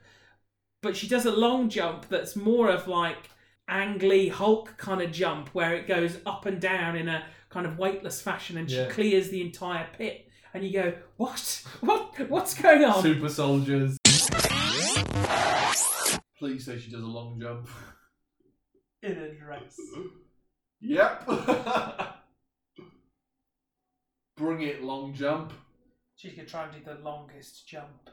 [0.81, 3.29] But she does a long jump that's more of like
[3.67, 7.65] Ang Lee Hulk kind of jump, where it goes up and down in a kind
[7.65, 8.89] of weightless fashion, and she Yeah.
[8.89, 10.29] clears the entire pit.
[10.53, 11.63] And you go, what?
[11.81, 12.29] What?
[12.29, 13.01] What's going on?
[13.03, 13.97] Super soldiers.
[16.39, 17.67] Please say she does a long jump.
[19.03, 19.75] In a dress.
[20.81, 21.27] Yep.
[24.37, 25.51] Bring it, long jump.
[26.15, 28.09] She's going to try and do the longest jump.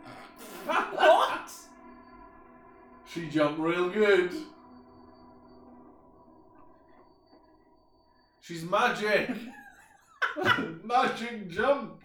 [0.64, 1.50] what?
[3.12, 4.32] She jumped real good.
[8.40, 9.30] She's magic.
[10.84, 12.02] magic jump.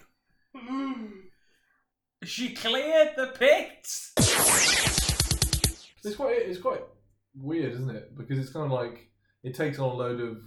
[2.24, 3.88] She cleared the pit.
[6.04, 6.82] It's quite it's quite
[7.36, 8.16] weird, isn't it?
[8.18, 9.10] Because it's kind of like
[9.44, 10.38] it takes on a load of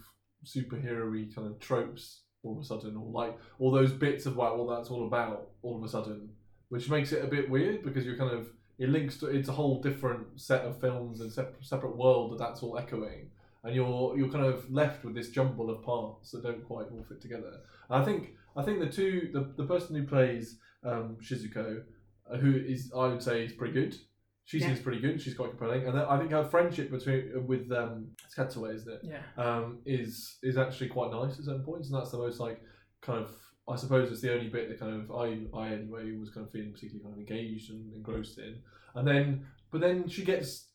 [0.44, 4.56] superhero-y kind of tropes all of a sudden, or like all those bits of like
[4.56, 6.30] what that's all about all of a sudden,
[6.68, 9.52] which makes it a bit weird because you're kind of it links to it's a
[9.52, 13.30] whole different set of films and separate separate world that that's all echoing,
[13.64, 17.04] and you're you're kind of left with this jumble of parts that don't quite all
[17.08, 17.52] fit together.
[17.90, 21.82] And I think I think the two the the person who plays um, Shizuko,
[22.30, 23.96] uh, who is I would say is pretty good.
[24.44, 24.68] She Yeah.
[24.68, 25.20] seems pretty good.
[25.20, 28.90] She's quite compelling, and then I think her friendship between with um, it's Katsue, isn't
[28.92, 29.00] it?
[29.02, 29.22] Yeah.
[29.36, 32.62] Um, is is actually quite nice at certain points, and that's the most like
[33.02, 33.30] kind of
[33.70, 36.52] I suppose it's the only bit that kind of I I anyway was kind of
[36.52, 38.56] feeling particularly kind of engaged and engrossed in,
[38.94, 40.68] and then but then she gets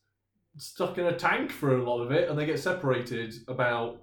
[0.56, 4.00] stuck in a tank for a lot of it, and they get separated about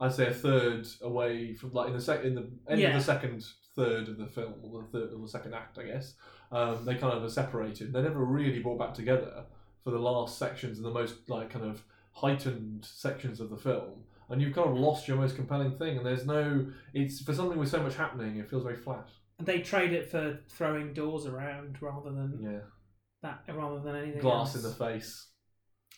[0.00, 2.88] I'd say a third away from like in the sec in the end Yeah.
[2.88, 3.44] of the second
[3.76, 6.14] third of the film or the third or the second act, I guess.
[6.50, 7.92] Um, they kind of are separated.
[7.92, 9.44] They're never really brought back together
[9.84, 14.02] for the last sections and the most like kind of heightened sections of the film.
[14.32, 16.66] And you've kind of lost your most compelling thing, and there's no.
[16.94, 18.38] It's for something with so much happening.
[18.38, 19.08] It feels very flat.
[19.38, 22.60] And they trade it for throwing doors around rather than Yeah,
[23.22, 24.56] that, rather than anything glass else.
[24.56, 25.28] in the face.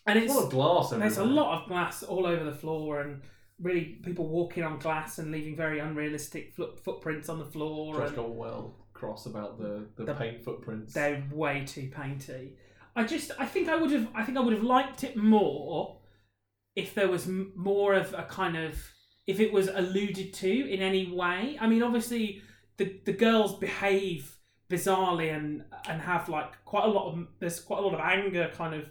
[0.07, 0.93] and It's it's a lot of glass.
[0.93, 3.23] and there's a lot of glass all over the floor and
[3.61, 8.11] really people walking on glass and leaving very unrealistic foot, footprints on the floor Josh
[8.17, 10.93] got well cross about the, the, The- paint footprints.
[10.93, 12.57] they're way too painty.
[12.97, 16.01] I just I think I would have I think I would have liked it more
[16.77, 18.77] if there was m- more of a kind of
[19.27, 21.57] if it was alluded to in any way.
[21.61, 22.43] I mean, obviously
[22.77, 24.37] the the girls behave
[24.71, 28.51] bizarrely and and have like quite a lot of there's quite a lot of anger
[28.55, 28.85] kind of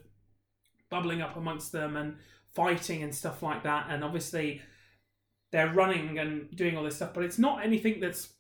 [0.89, 2.17] bubbling up amongst them and
[2.54, 3.88] fighting and stuff like that.
[3.89, 4.62] And obviously
[5.52, 8.34] they're running and doing all this stuff, but it's not anything that's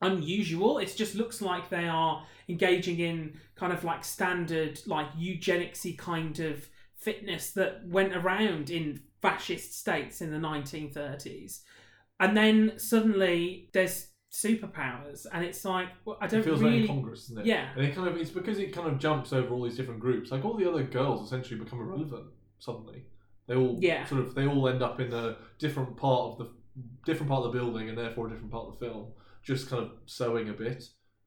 [0.00, 0.78] unusual.
[0.78, 6.38] It just looks like they are engaging in kind of like standard, like eugenicsy kind
[6.40, 11.60] of fitness that went around in fascist states in the 1930s.
[12.20, 16.86] And then suddenly there's superpowers, and it's like well, I don't It feels really.
[16.86, 17.46] Congress, doesn't it?
[17.46, 17.68] Yeah.
[17.76, 20.30] And it kind of it's because it kind of jumps over all these different groups.
[20.30, 22.26] Like all the other girls essentially become irrelevant
[22.58, 23.04] suddenly.
[23.46, 24.04] They all Yeah.
[24.06, 26.52] sort of they all end up in a different part of the
[27.06, 29.12] different part of the building and therefore a different part of the film.
[29.42, 30.84] Just kind of sewing a bit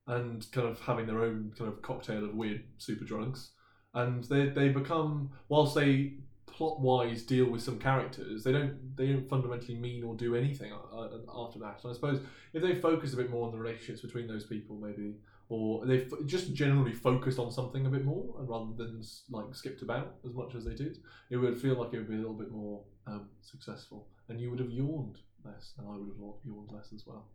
[0.08, 3.52] and kind of having their own kind of cocktail of weird super drugs.
[3.94, 6.14] And they they become whilst they
[6.46, 10.72] plot wise deal with some characters, they don't they don't fundamentally mean or do anything
[10.72, 11.80] uh, after that.
[11.84, 12.22] And I suppose
[12.54, 15.16] if they focus a bit more on the relationships between those people, maybe,
[15.50, 19.54] or they f- just generally focused on something a bit more, and rather than like
[19.54, 21.00] skipped about as much as they did,
[21.30, 24.50] it would feel like it would be a little bit more um, successful, and you
[24.52, 27.26] would have yawned less, and I would have yawned- less as well.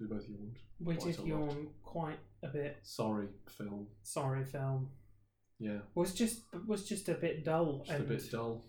[0.00, 0.56] We both yawned.
[0.80, 2.78] We did yawn quite a bit.
[2.82, 3.86] Sorry, film.
[4.02, 4.88] Sorry, film
[5.60, 7.84] Yeah, was just was just a bit dull.
[7.86, 8.64] just a bit dull.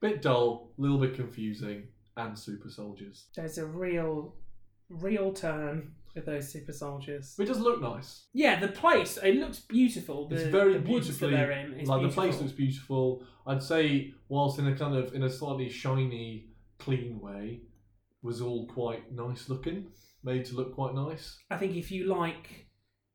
[0.00, 3.26] Bit dull, a little bit confusing, and super soldiers.
[3.34, 4.36] There's a real,
[4.88, 7.34] real turn with those super soldiers.
[7.38, 8.26] It does look nice.
[8.32, 10.28] Yeah, the place it looks beautiful.
[10.28, 11.84] The, it's very the woods that they're in.
[11.84, 13.24] like the place looks beautiful.
[13.46, 16.46] I'd say whilst in a kind of in a slightly shiny,
[16.78, 17.62] clean way,
[18.22, 19.88] was all quite nice looking,
[20.22, 21.38] made to look quite nice.
[21.50, 22.66] I think if you like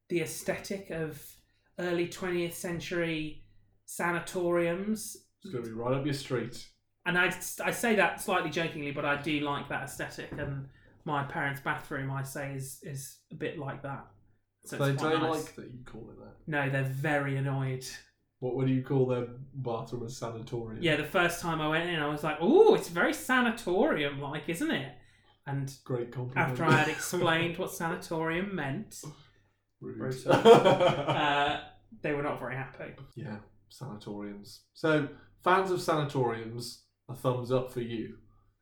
[0.10, 1.22] the aesthetic of
[1.80, 3.44] early 20th century
[3.86, 6.68] sanatoriums, It's going to be right up your street.
[7.06, 7.28] and I,
[7.64, 10.32] I say that slightly jokingly, but I do like that aesthetic.
[10.38, 10.68] And
[11.06, 14.06] my parents' bathroom, I say, is is a bit like that.
[14.66, 15.46] So they it's they quite nice.
[15.46, 16.34] like that you call it that.
[16.48, 17.86] No, they're very annoyed.
[18.40, 20.82] What would you call their bathroom a sanatorium?
[20.82, 24.72] Yeah, the first time I went in, I was like, "Oh, it's very sanatorium-like, isn't
[24.72, 24.94] it?"
[25.48, 26.52] And Great compliment.
[26.52, 29.14] after I had explained what sanatorium meant, Rude.
[29.82, 30.32] Brutal.
[30.34, 31.60] uh,
[32.02, 32.94] they were not very happy.
[33.16, 33.38] yeah,
[33.70, 34.62] sanatoriums.
[34.74, 35.08] So,
[35.44, 38.18] fans of sanatoriums, a thumbs up for you.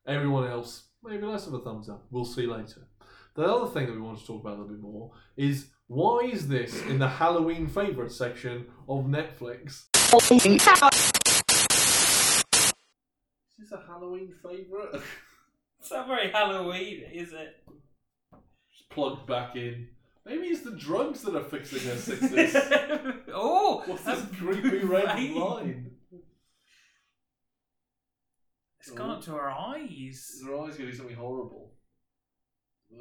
[0.08, 2.06] Everyone else, maybe less of a thumbs up.
[2.12, 2.88] We'll see later.
[3.36, 6.22] The other thing that we want to talk about a little bit more is why
[6.32, 9.86] is this in the Halloween favourite section of Netflix?
[13.60, 15.02] Is this a Halloween favourite?
[15.80, 17.64] It's not very Halloween, is it?
[18.72, 19.88] Just plugged back in.
[20.28, 22.54] Maybe it's the drugs that are fixing her sickness.
[23.34, 25.32] oh, What's this creepy red right.
[25.32, 25.92] line?
[28.82, 30.32] It's gone up to her eyes.
[30.36, 31.72] Is her eyes going to do something horrible?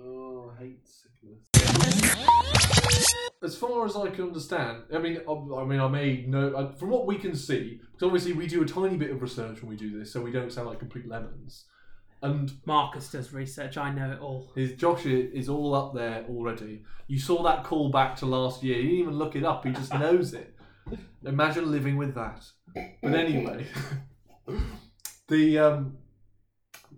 [0.01, 1.49] Oh, I hate sickness.
[3.43, 6.79] As far as I can understand, I mean, I, I mean, I may know I,
[6.79, 9.71] from what we can see, because obviously we do a tiny bit of research when
[9.71, 11.67] we do this, so we don't sound like complete lemons.
[12.23, 13.77] And Marcus does research.
[13.77, 14.51] I know it all.
[14.55, 16.83] his Josh is all up there already.
[17.07, 18.77] You saw that call back to last year.
[18.77, 19.65] He didn't even look it up.
[19.65, 20.55] He just knows it.
[21.25, 22.45] Imagine living with that.
[23.03, 23.67] But anyway,
[25.29, 25.99] the um,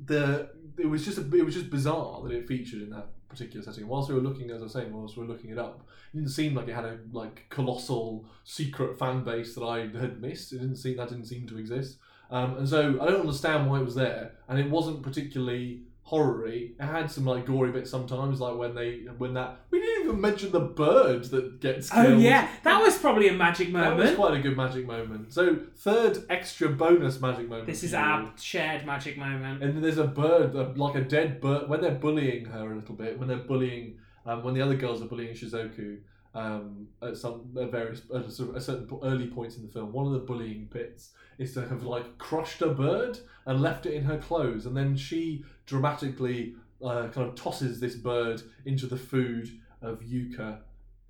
[0.04, 3.64] the it was just a, it was just bizarre that it featured in that particular
[3.64, 3.86] setting.
[3.88, 6.16] Whilst we were looking, as I was saying, whilst we were looking it up, it
[6.16, 10.52] didn't seem like it had a like colossal secret fan base that I had missed.
[10.52, 11.98] It didn't seem that didn't seem to exist.
[12.30, 16.70] Um, and so I don't understand why it was there, and it wasn't particularly horror-y.
[16.78, 20.20] It had some like gory bits sometimes, like when they when that we didn't even
[20.20, 22.06] mention the bird that gets killed.
[22.06, 23.98] Oh yeah, that was probably a magic moment.
[23.98, 25.32] That was quite a good magic moment.
[25.32, 27.66] So third extra bonus magic moment.
[27.66, 27.98] This is you.
[27.98, 29.62] our shared magic moment.
[29.62, 32.94] And then there's a bird, like a dead bird, when they're bullying her a little
[32.94, 35.98] bit, when they're bullying, um, when the other girls are bullying Shizuko
[36.34, 39.72] um, at some at various at a, sort of- at certain early points in the
[39.72, 43.86] film, one of the bullying bits is to have like crushed a bird and left
[43.86, 48.86] it in her clothes, and then she dramatically uh, kind of tosses this bird into
[48.86, 49.48] the food
[49.82, 50.58] of Yuka,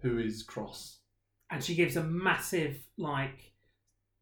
[0.02, 0.98] who is cross.
[1.50, 3.52] and she gives a massive like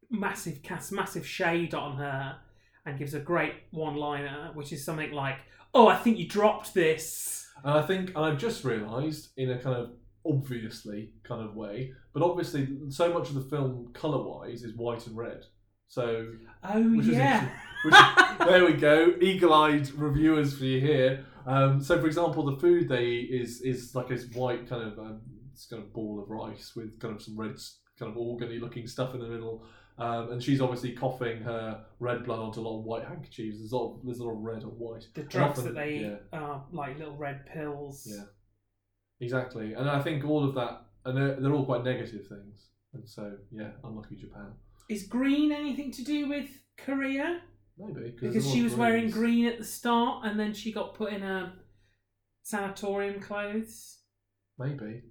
[0.09, 2.37] massive cast massive shade on her
[2.85, 5.35] and gives a great one liner which is something like
[5.73, 9.57] oh i think you dropped this And I think, and I've just realised in a
[9.59, 9.89] kind of
[10.27, 15.05] obviously kind of way, but obviously so much of the film colour wise is white
[15.07, 15.45] and red.
[15.89, 16.27] So,
[16.63, 17.49] oh which is yeah
[17.85, 17.93] which,
[18.47, 21.25] there we go, eagle eyed reviewers for you here.
[21.45, 24.99] Um, so, for example, the food they eat is is like this white kind of
[24.99, 25.21] um,
[25.53, 27.55] this kind of ball of rice with kind of some red
[27.97, 29.63] kind of organy looking stuff in the middle.
[29.99, 33.57] Um, and she's obviously coughing her red blood onto a lot of white handkerchiefs.
[33.57, 35.07] There's a lot of, there's a lot of red and white.
[35.15, 36.07] the drugs often- that they yeah.
[36.07, 38.25] eat are like little red pills Yeah.
[39.19, 43.07] Exactly, and I think all of that, and they're, they're all quite negative things, and
[43.07, 44.53] so yeah, unlucky Japan,
[44.89, 46.49] is green anything to do with
[46.85, 47.41] korea
[47.79, 51.23] maybe because she was wearing green at the start and then she got put in
[51.23, 51.51] a
[52.43, 53.97] sanatorium clothes
[54.59, 55.03] Maybe.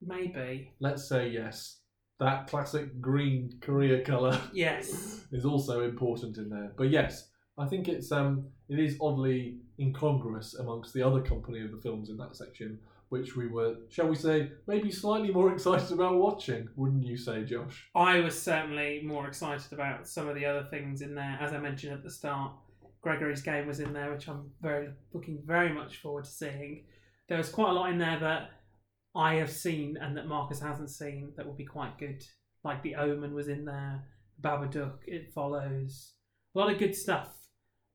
[0.00, 0.72] Maybe.
[0.80, 1.80] Let's say yes.
[2.20, 5.24] That classic green Korea colour Yes.
[5.32, 6.72] is also important in there.
[6.76, 7.28] But yes,
[7.58, 12.08] I think it's um it is oddly incongruous amongst the other company of the films
[12.08, 12.78] in that section,
[13.08, 17.44] which we were, shall we say, maybe slightly more excited about watching, wouldn't you say,
[17.44, 17.88] Josh?
[17.94, 21.38] I was certainly more excited about some of the other things in there.
[21.40, 22.52] As I mentioned at the start,
[23.04, 26.84] Gerald's Game was in there, which I'm very looking very much forward to seeing.
[27.28, 28.50] There was quite a lot in there that
[29.14, 32.24] I have seen and that Marcus hasn't seen that will be quite good.
[32.64, 34.04] Like The Omen was in there,
[34.40, 36.12] Babadook, It Follows,
[36.54, 37.28] a lot of good stuff.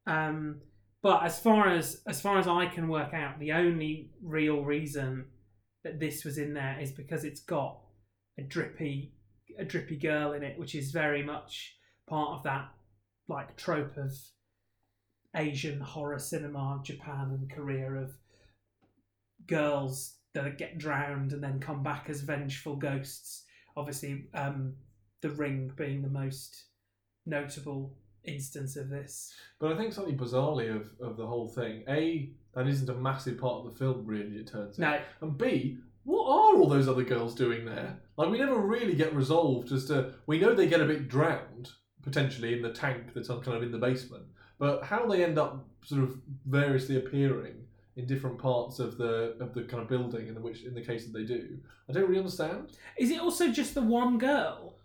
[0.07, 0.61] Um,
[1.01, 5.25] but as far as as far as I can work out, the only real reason
[5.83, 7.79] that this was in there is because it's got
[8.37, 9.13] a drippy
[9.57, 11.75] a drippy girl in it, which is very much
[12.07, 12.69] part of that
[13.27, 14.11] like trope of
[15.35, 18.13] Asian horror cinema, Japan and Korea of
[19.47, 23.43] girls that get drowned and then come back as vengeful ghosts.
[23.75, 24.75] Obviously, um,
[25.21, 26.65] the Ring being the most
[27.25, 27.95] notable
[28.25, 29.33] instance of this.
[29.59, 33.39] But I think something bizarrely of, of the whole thing, A, that isn't a massive
[33.39, 34.81] part of the film, really, it turns out.
[34.81, 37.99] No, And B, what are all those other girls doing there?
[38.17, 40.13] Like, we never really get resolved as to.
[40.27, 41.69] We know they get a bit drowned,
[42.01, 44.25] potentially, in the tank that's kind of in the basement.
[44.57, 47.55] But how they end up sort of variously appearing
[47.95, 50.81] in different parts of the of the kind of building, in the which in the
[50.81, 51.57] case that they do,
[51.89, 52.71] I don't really understand.
[52.97, 54.77] is it also just the one girl?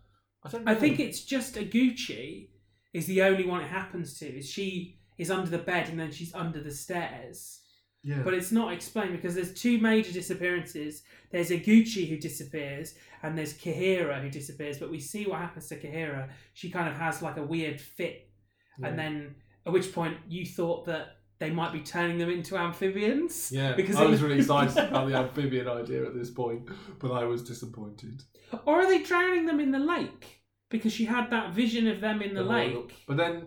[0.43, 0.68] I don't.
[0.68, 2.49] I think it's just Aguchi
[2.97, 4.26] is the only one it happens to.
[4.38, 7.61] Is she is under the bed and then she's under the stairs.
[8.03, 8.22] Yeah.
[8.22, 11.03] But it's not explained because there's two major disappearances.
[11.32, 14.78] There's Iguchi who disappears and there's Kahira who disappears.
[14.78, 16.28] But we see what happens to Kahira.
[16.55, 18.30] She kind of has like a weird fit,
[18.78, 18.86] Yeah.
[18.88, 19.34] and then
[19.66, 21.07] at which point you thought that
[21.38, 23.51] they might be turning them into amphibians.
[23.53, 26.62] Yeah, because I was was- really excited about the amphibian idea at this point,
[27.01, 28.22] but I was disappointed.
[28.64, 30.42] Or are they drowning them in the lake?
[30.71, 32.95] Because she had that vision of them in the lake.
[33.07, 33.47] But then,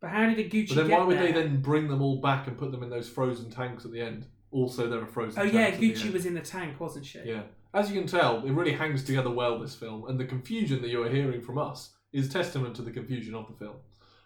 [0.00, 1.42] But how did Aguchi but then get why would they there?
[1.42, 4.26] then bring them all back and put them in those frozen tanks at the end?
[4.50, 5.40] Also, there are frozen.
[5.42, 6.14] Oh yeah, at the Gucci end.
[6.14, 7.20] was in the tank, wasn't she?
[7.24, 7.42] Yeah,
[7.74, 9.58] as you can tell, it really hangs together well.
[9.58, 12.90] This film and the confusion that you are hearing from us is testament to the
[12.90, 13.76] confusion of the film.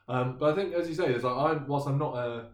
[0.08, 2.46] Um, but I think, as you say, it's like I, whilst I'm not a,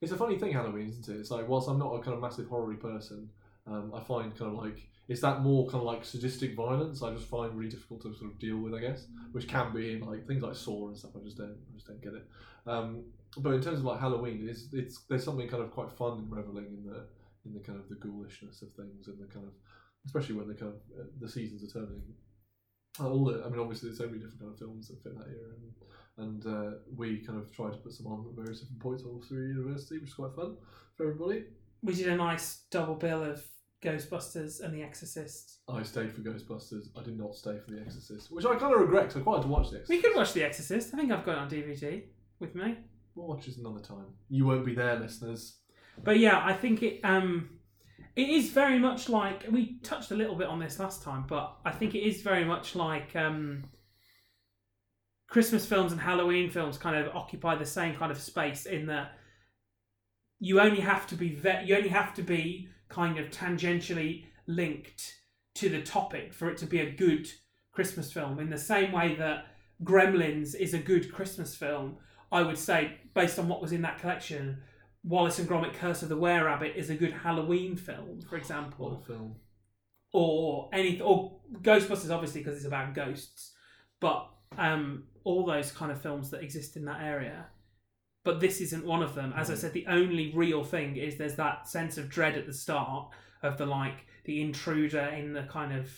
[0.00, 1.18] it's a funny thing Halloween, isn't it?
[1.18, 3.28] It's like whilst I'm not a kind of massive horror person,
[3.66, 4.78] um, I find kind of like
[5.10, 7.02] it's that more kind of like sadistic violence.
[7.02, 9.94] I just find really difficult to sort of deal with, I guess, which can be
[9.94, 11.10] in like things like Saw and stuff.
[11.16, 12.24] I just don't, I just don't get it.
[12.64, 13.02] Um,
[13.38, 16.30] but in terms of like Halloween, it's it's there's something kind of quite fun and
[16.30, 17.06] reveling in the
[17.44, 19.52] in the kind of the ghoulishness of things and the kind of
[20.06, 22.02] especially when the kind of uh, the seasons are turning.
[23.00, 25.26] All the, I mean, obviously, there's so many different kind of films that fit that
[25.26, 25.54] era,
[26.18, 29.02] and, and uh, we kind of tried to put some on at various different points
[29.02, 30.56] all through university, which is quite fun
[30.96, 31.46] for everybody.
[31.82, 33.42] We did a nice double bill of
[33.82, 35.58] Ghostbusters and The Exorcist.
[35.68, 36.88] I stayed for Ghostbusters.
[36.98, 39.06] I did not stay for The Exorcist, which I kind of regret.
[39.08, 39.88] 'cause I quite to watch The Exorcist.
[39.90, 40.92] We could watch The Exorcist.
[40.92, 42.04] I think I've got it on DVD
[42.38, 42.76] with me.
[43.14, 44.06] We'll watch this another time.
[44.28, 45.58] You won't be there, listeners.
[46.04, 47.58] But yeah, I think it um
[48.16, 51.58] it is very much like we touched a little bit on this last time, but
[51.64, 53.64] I think it is very much like um
[55.28, 59.12] Christmas films and Halloween films kind of occupy the same kind of space in that
[60.38, 65.16] you only have to be ve- you only have to be kind of tangentially linked
[65.54, 67.30] to the topic for it to be a good
[67.72, 68.38] Christmas film.
[68.38, 69.46] In the same way that
[69.82, 71.96] Gremlins is a good Christmas film,
[72.30, 74.58] I would say based on what was in that collection,
[75.02, 79.02] Wallace and Gromit: Curse of the Were Rabbit is a good Halloween film, for example
[79.06, 79.36] film.
[80.12, 83.52] or any or Ghostbusters obviously because it's about ghosts,
[84.00, 84.28] but
[84.58, 87.46] um, all those kind of films that exist in that area.
[88.22, 89.32] But this isn't one of them.
[89.34, 92.52] As I said, the only real thing is there's that sense of dread at the
[92.52, 93.08] start
[93.42, 95.88] of the like the intruder in the kind of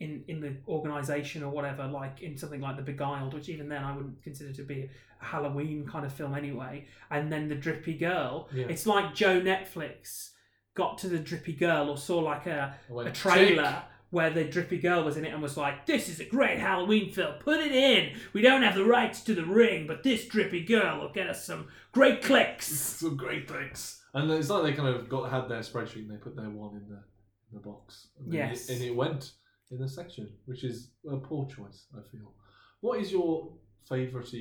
[0.00, 3.82] in in the organization or whatever, like in something like The Beguiled, which even then
[3.82, 4.90] I wouldn't consider to be
[5.20, 6.86] a Halloween kind of film anyway.
[7.10, 8.48] And then the drippy girl.
[8.52, 8.66] Yeah.
[8.68, 10.30] It's like Joe Netflix
[10.74, 13.82] got to the drippy girl or saw like a went, a trailer "Tick."
[14.14, 17.12] Where the drippy girl was in it and was like, "This is a great Halloween
[17.12, 17.34] film.
[17.40, 18.16] Put it in.
[18.32, 21.44] We don't have the rights to the ring, but this drippy girl will get us
[21.44, 24.02] some great clicks." Some great clicks.
[24.14, 26.76] And it's like they kind of got had their spreadsheet and they put their one
[26.76, 27.02] in the
[27.50, 28.08] in the box.
[28.18, 28.68] And Yes.
[28.68, 29.32] It, and it went
[29.70, 32.32] in the section, which is a poor choice, I feel.
[32.80, 33.52] What is your
[33.88, 34.32] favourite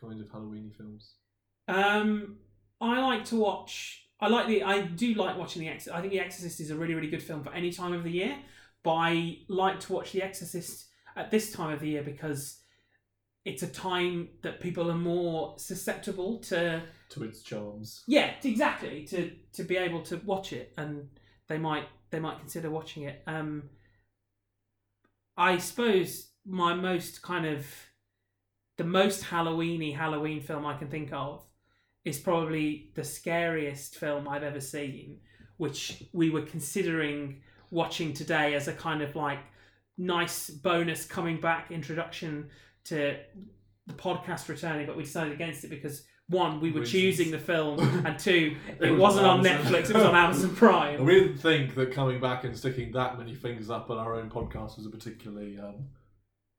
[0.00, 1.14] kind of Halloweeny films?
[1.66, 2.36] Um,
[2.80, 4.04] I like to watch.
[4.20, 4.62] I like the.
[4.62, 5.96] I do like watching the Exorcist.
[5.96, 8.10] I think the Exorcist is a really, really good film for any time of the
[8.10, 8.36] year.
[8.88, 12.58] But I like to watch the Exorcist at this time of the year because
[13.44, 18.02] it's a time that people are more susceptible to To its charms.
[18.06, 19.04] Yeah, exactly.
[19.08, 21.10] To to be able to watch it, and
[21.48, 23.22] they might they might consider watching it.
[23.26, 23.64] Um,
[25.36, 27.66] I suppose my most kind of
[28.78, 31.44] the most Halloweeny Halloween film I can think of
[32.06, 35.18] is probably the scariest film I've ever seen,
[35.58, 39.40] which we were considering watching today as a kind of like
[39.96, 42.48] nice bonus coming back introduction
[42.84, 43.16] to
[43.86, 46.92] the podcast returning, but we decided against it because one, we were Reasons.
[46.92, 49.42] choosing the film, and two, It it was wasn't on.
[49.42, 51.04] Netflix, it was on Amazon And Prime.
[51.04, 54.28] we didn't think that coming back and sticking that many fingers up on our own
[54.28, 55.86] podcast was a particularly um,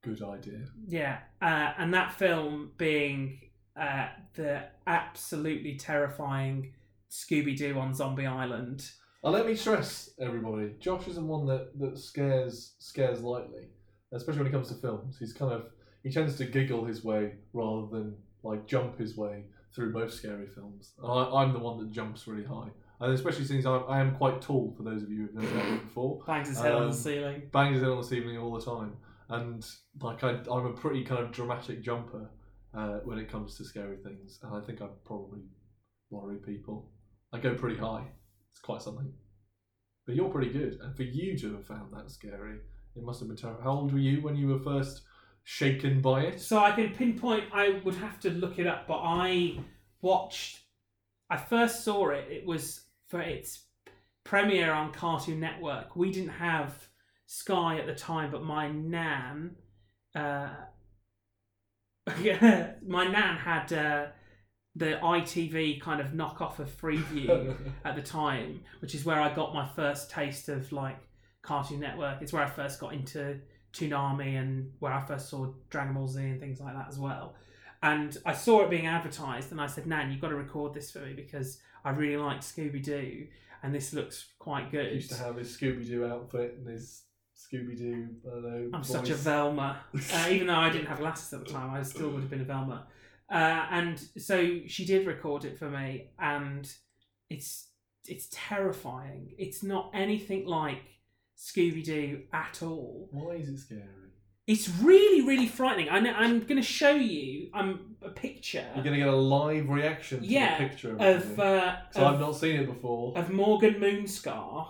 [0.04, 0.66] good idea.
[0.88, 3.42] Yeah, uh, and that film being
[3.80, 6.74] uh, the absolutely terrifying
[7.12, 8.90] Scooby Doo on Zombie Island.
[9.24, 13.68] Uh, let me stress, everybody, Josh isn't one that, that scares scares lightly,
[14.14, 15.18] especially when it comes to films.
[15.20, 15.66] He's kind of
[16.04, 19.44] he tends to giggle his way rather than like jump his way
[19.76, 20.94] through most scary films.
[21.04, 22.70] And I, I'm the one that jumps really high,
[23.02, 24.74] and especially since I, I am quite tall.
[24.78, 26.96] For those of you who've never met me before, Bangs his head on Um, the
[26.96, 27.42] ceiling.
[27.52, 28.94] bangs his head on the ceiling all the time,
[29.30, 29.66] and
[30.02, 32.30] like I, I'm a pretty kind of dramatic jumper
[32.74, 35.42] uh, when it comes to scary things, and I think I probably
[36.10, 36.90] worry people.
[37.34, 38.06] I go pretty high.
[38.52, 39.14] It's quite something.
[40.06, 42.60] But you're pretty good, and for you to have found that scary,
[42.96, 43.62] it must have been terrible.
[43.62, 45.02] How old were you when you were first
[45.44, 46.42] shaken by it?
[46.42, 47.46] So I can pinpoint.
[47.54, 49.60] I would have to look it up, but I
[50.02, 50.62] watched.
[51.30, 52.26] I first saw it.
[52.30, 53.66] It was for its
[54.24, 55.96] premiere on Cartoon Network.
[55.96, 56.88] We didn't have
[57.26, 59.56] Sky at the time, but my nan,
[60.16, 60.50] uh,
[62.08, 64.06] my nan had uh,
[64.76, 67.56] the ITV kind of knockoff of Freeview
[67.86, 70.98] at the time, which is where I got my first taste of like
[71.42, 72.22] Cartoon Network.
[72.22, 73.40] It's where I first got into
[73.74, 77.36] Toonami and where I first saw Dragon Ball Z and things like that as well.
[77.82, 80.92] And I saw it being advertised, and I said, "Nan, you've got to record this
[80.92, 83.28] for me because I really like Scooby Doo,
[83.64, 87.04] and this looks quite He good." used to have his Scooby Doo outfit and his
[87.38, 88.10] Scooby Doo.
[88.26, 88.70] I don't know.
[88.74, 88.92] I'm voice.
[88.92, 89.80] such a Velma.
[90.14, 92.42] Uh, even though I didn't have glasses at the time, I still would have been
[92.42, 92.86] a Velma.
[93.32, 96.72] Uh, and so she did record it for me, and
[97.30, 97.68] it's
[98.06, 99.34] it's terrifying.
[99.38, 100.82] It's not anything like
[101.38, 103.08] Scooby Doo at all.
[103.12, 103.84] Why is it scary?
[104.48, 105.90] It's really, really frightening.
[105.90, 109.16] I know, I'm going to show you um, a picture You're going to get a
[109.16, 113.16] live reaction to Yeah, the picture of, of uh, So I've not seen it before.
[113.16, 114.68] of Morgan Moonscar,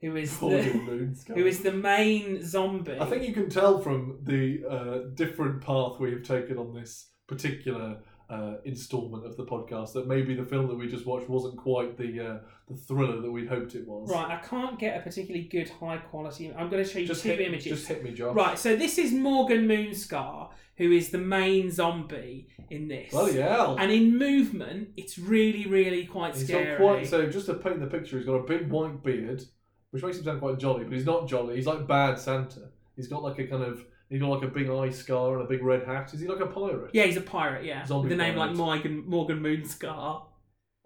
[0.00, 1.34] who is the, Morgan Moonscar.
[1.34, 2.98] who is the main zombie.
[3.00, 7.08] I think you can tell from the uh, different path we have taken on this
[7.26, 7.98] particular
[8.28, 11.96] uh, installment of the podcast that maybe the film that we just watched wasn't quite
[11.96, 14.10] the uh, the thriller that we'd hoped it was.
[14.10, 16.52] Right, I can't get a particularly good high quality.
[16.52, 17.64] I'm going to show you Just two hit, images.
[17.78, 18.34] just hit me, Josh.
[18.34, 23.12] Right, so this is Morgan Moonscar, who is the main zombie in this.
[23.12, 23.76] Bloody hell.
[23.78, 26.76] And in movement, it's really, really quite He's scary.
[26.76, 29.44] quite so just to paint the picture, he's got a big white beard,
[29.92, 31.54] which makes him sound quite jolly, but he's not jolly.
[31.54, 32.70] He's like bad Santa.
[32.96, 35.48] He's got like a kind of he's got like a big eye scar and a
[35.48, 36.12] big red hat.
[36.14, 36.90] Is he like a pirate?
[36.92, 37.64] yeah, he's a pirate.
[37.64, 38.48] Yeah, Zombie with a name pirate.
[38.48, 40.26] like Morgan Morgan Moonscar.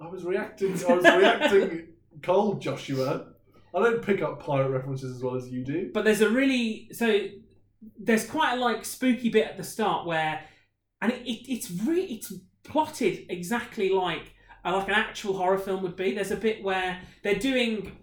[0.00, 0.72] I was reacting.
[0.88, 1.88] I was reacting
[2.22, 3.26] cold, Joshua.
[3.74, 5.90] I don't pick up pirate references as well as you do.
[5.92, 7.26] But there's a really so
[7.98, 10.42] there's quite a like spooky bit at the start where,
[11.00, 12.32] and it, it, it's really it's
[12.64, 16.14] plotted exactly like uh, like an actual horror film would be.
[16.14, 17.98] There's a bit where they're doing.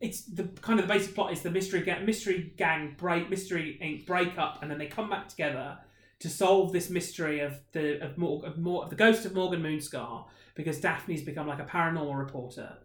[0.00, 3.78] It's the kind of the basic plot is the mystery gang, mystery gang break, mystery
[3.82, 4.06] Inc.
[4.06, 5.78] break up, and then they come back together
[6.20, 9.62] to solve this mystery of the of more of more of the ghost of Morgan
[9.62, 10.24] Moonscar
[10.54, 12.76] because Daphne's become like a paranormal reporter,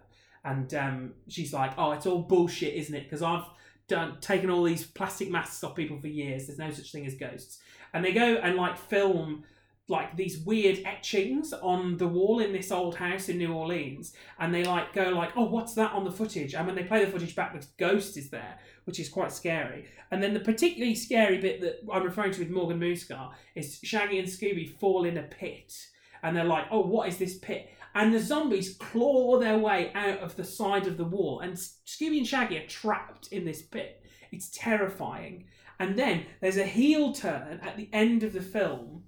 [0.44, 3.04] and um, she's like, "Oh, it's all bullshit, isn't it?
[3.04, 3.46] Because I've
[3.88, 6.48] done taken all these plastic masks off people for years.
[6.48, 7.60] There's no such thing as ghosts."
[7.94, 9.44] And they go and like film
[9.90, 14.54] like these weird etchings on the wall in this old house in New Orleans, and
[14.54, 17.12] they like go like, "Oh, what's that on the footage?" And when they play the
[17.12, 19.86] footage back, the ghost is there, which is quite scary.
[20.10, 24.20] And then the particularly scary bit that I'm referring to with Morgan Moonscar is Shaggy
[24.20, 25.74] and Scooby fall in a pit,
[26.22, 30.20] and they're like, "Oh, what is this pit?" And the zombies claw their way out
[30.20, 34.02] of the side of the wall, and Scooby and Shaggy are trapped in this pit.
[34.32, 35.46] It's terrifying.
[35.80, 39.04] And then there's a heel turn at the end of the film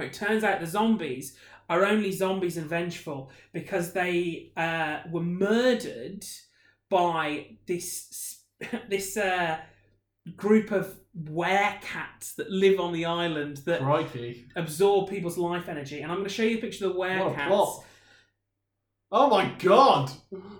[0.00, 1.36] it turns out the zombies
[1.68, 6.24] are only zombies and vengeful because they uh, were murdered
[6.88, 8.42] by this
[8.88, 9.58] this uh,
[10.36, 14.46] group of werecats that live on the island that Crikey!
[14.56, 16.02] absorb people's life energy.
[16.02, 17.46] And I'm going to show you a picture of the What a werecats.
[17.46, 17.84] plot!
[19.12, 20.10] Oh my god!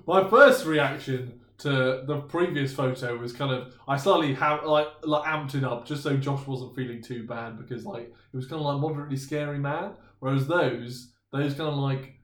[0.07, 5.25] My first reaction to the previous photo was kind of I slightly ha- like like
[5.25, 8.61] amped it up just so Josh wasn't feeling too bad because like it was kind
[8.61, 12.15] of like moderately scary man, whereas those those kind of like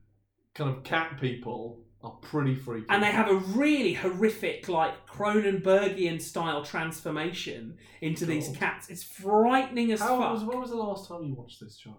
[0.55, 2.87] kind of cat people are pretty freaky.
[2.89, 8.89] and they have a really horrific, like Cronenbergian style transformation into these cats.
[8.89, 10.33] It's frightening as How fuck.
[10.35, 11.95] was, when was the last time you watched this, Josh?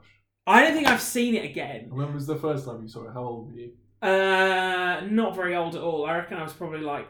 [0.46, 1.90] I don't think I've seen it again.
[1.92, 3.14] When was the first time you saw it?
[3.14, 3.72] How old were you?
[4.02, 6.06] Uh, not very old at all.
[6.06, 7.08] I reckon I was probably like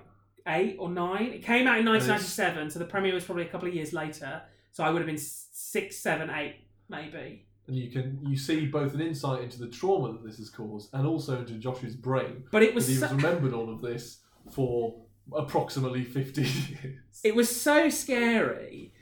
[0.47, 1.27] eight or nine.
[1.27, 4.41] It came out in 1997, so the premiere was probably a couple of years later.
[4.71, 6.55] So I would have been six, seven, eight,
[6.89, 7.45] maybe.
[7.67, 10.93] And you can you see both an insight into the trauma that this has caused,
[10.93, 12.43] and also into Josh's brain.
[12.51, 14.19] But it was he so, has remembered all of this
[14.51, 14.95] for
[15.35, 17.21] approximately fifty years.
[17.23, 18.93] it was so scary.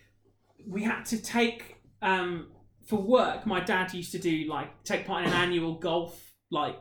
[0.68, 2.48] We had to take um
[2.86, 3.46] for work.
[3.46, 6.78] My dad used to do like take part in an annual golf like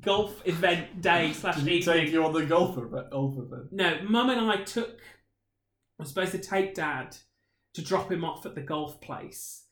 [0.00, 1.96] golf event day slash Did he evening.
[1.96, 3.10] take you on the golf event?
[3.10, 3.72] Golf event?
[3.72, 4.98] No, Mum and I took.
[5.98, 7.16] I was supposed to take Dad
[7.74, 9.64] to drop him off at the golf place,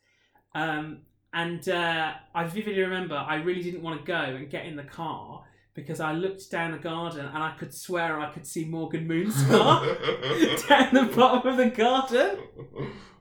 [0.54, 1.02] um,
[1.32, 4.82] and uh, I vividly remember I really didn't want to go and get in the
[4.84, 9.06] car because I looked down the garden and I could swear I could see Morgan
[9.06, 12.38] Moonstar down the bottom of the garden,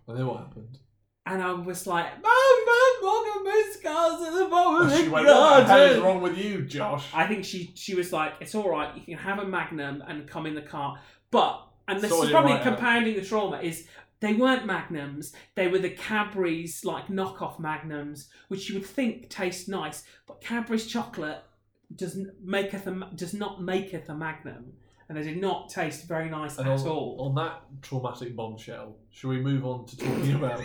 [0.08, 0.80] And then what happened?
[1.26, 2.32] And I was like, "Mum,
[2.66, 6.04] Mum, Morgan Moonstar's at the bottom of the she went, "What the hell is garden."
[6.04, 9.18] wrong with you, Josh?" I think she she was like, it's all right, you can
[9.18, 11.00] have a Magnum and come in the car,
[11.32, 12.78] but and this Sorted is probably right out.
[12.78, 13.88] compounding the trauma is
[14.20, 19.68] they weren't Magnums, they were the Cadbury's like knockoff Magnums, which you would think taste
[19.68, 21.44] nice, but Cadbury's chocolate
[21.96, 24.74] doesn't maketh a, does not maketh a Magnum,
[25.10, 27.18] and they did not taste very nice And at on, all.
[27.20, 30.62] on that traumatic bombshell, shall we move on to talking about?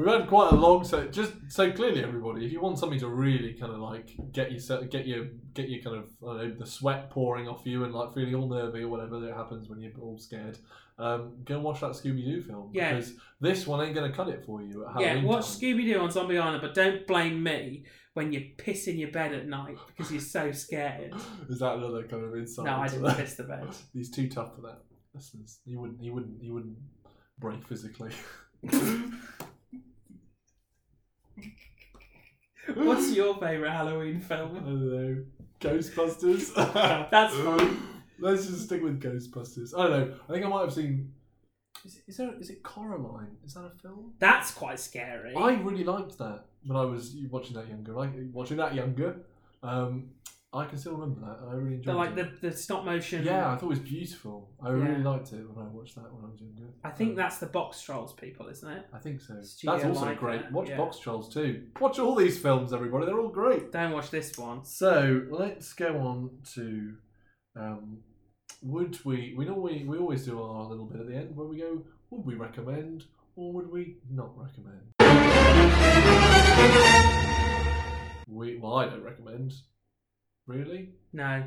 [0.00, 2.46] We've had quite a long so just so clearly, everybody.
[2.46, 5.82] If you want something to really kind of like get you get you get you
[5.82, 8.82] kind of I don't know the sweat pouring off you and like feeling all nervy
[8.82, 10.56] or whatever that happens when you're all scared,
[10.98, 12.70] um, go and watch that Scooby Doo film.
[12.72, 12.94] Yeah.
[12.94, 14.86] Because this one ain't going to cut it for you.
[14.86, 15.44] At Yeah, Halloween watch.
[15.44, 17.84] Scooby Doo on Zombie Island, but don't blame me
[18.14, 21.12] when you piss in your bed at night because you're so scared.
[21.50, 22.64] Is that another kind of insight?
[22.64, 23.18] No, I didn't that?
[23.18, 23.68] piss the bed.
[23.92, 24.78] He's too tough for that.
[25.14, 26.00] Listeners, he wouldn't.
[26.00, 26.40] He wouldn't.
[26.40, 26.78] He wouldn't
[27.38, 28.12] break physically.
[32.76, 34.54] What's your favourite Halloween I film?
[34.54, 35.24] don't know.
[35.60, 36.54] Ghostbusters.
[37.10, 37.76] That's fine.
[38.18, 39.72] Let's just stick with Ghostbusters.
[39.76, 40.14] I don't know.
[40.28, 41.12] I think I might have seen.
[41.84, 42.34] Is, it- is there?
[42.38, 43.36] Is it Coraline?
[43.44, 44.12] Is that a film?
[44.18, 45.34] That's quite scary.
[45.34, 47.98] I really liked that when I was watching that younger.
[47.98, 49.16] I, watching that younger.
[49.62, 50.10] Um,
[50.52, 51.46] I can still remember that.
[51.48, 52.40] I really enjoyed like it.
[52.40, 53.22] the, the stop motion.
[53.24, 54.50] Yeah, I thought it was beautiful.
[54.60, 56.72] I really liked it when I watched that when I was younger.
[56.82, 58.84] I think Um, that's the Box Trolls people, isn't it?
[58.92, 59.40] I think so.
[59.42, 60.42] Studio That's also like great.
[60.42, 60.76] that, Watch yeah.
[60.76, 61.66] Box Trolls too.
[61.80, 63.06] Watch all these films, everybody.
[63.06, 63.70] They're all great.
[63.70, 64.64] Don't watch this one.
[64.64, 66.94] So let's go on to.
[67.54, 67.98] Um,
[68.62, 69.34] would we?
[69.38, 71.84] We know we we always do our little bit at the end where we go.
[72.10, 73.04] Would we recommend
[73.36, 74.80] or would we not recommend?
[78.26, 79.52] We well, I don't recommend.
[80.50, 81.44] Really, No.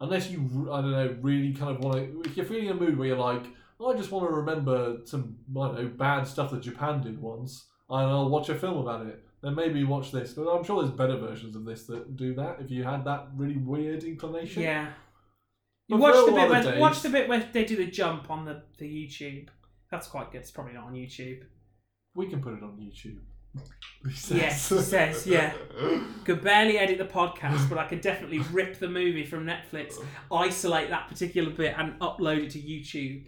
[0.00, 2.22] unless you I don't know really kind of want to.
[2.30, 3.44] If you're feeling a mood where you're like,
[3.80, 7.20] "Oh, I just want to remember some I don't know bad stuff that Japan did
[7.20, 9.22] once, and I'll watch a film about it.
[9.42, 10.32] Then maybe watch this.
[10.34, 12.60] But I'm sure there's better versions of this that do that.
[12.60, 14.92] If you had that really weird inclination, Yeah.
[15.88, 18.28] But You watch the bit where days- watch the bit where they do the jump
[18.30, 19.48] on the, the YouTube.
[19.90, 20.40] That's quite good.
[20.40, 21.42] It's probably not on YouTube.
[22.14, 23.20] we can put it on YouTube.
[24.28, 25.52] Yes, he says, yeah.
[26.24, 29.94] Could barely edit the podcast, but I could definitely rip the movie from Netflix,
[30.30, 33.24] isolate that particular bit, and upload it to YouTube.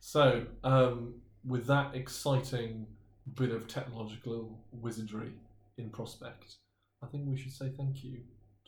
[0.00, 1.14] So, um,
[1.46, 2.86] with that exciting
[3.34, 5.32] bit of technological wizardry
[5.78, 6.56] in prospect,
[7.02, 8.18] I think we should say thank you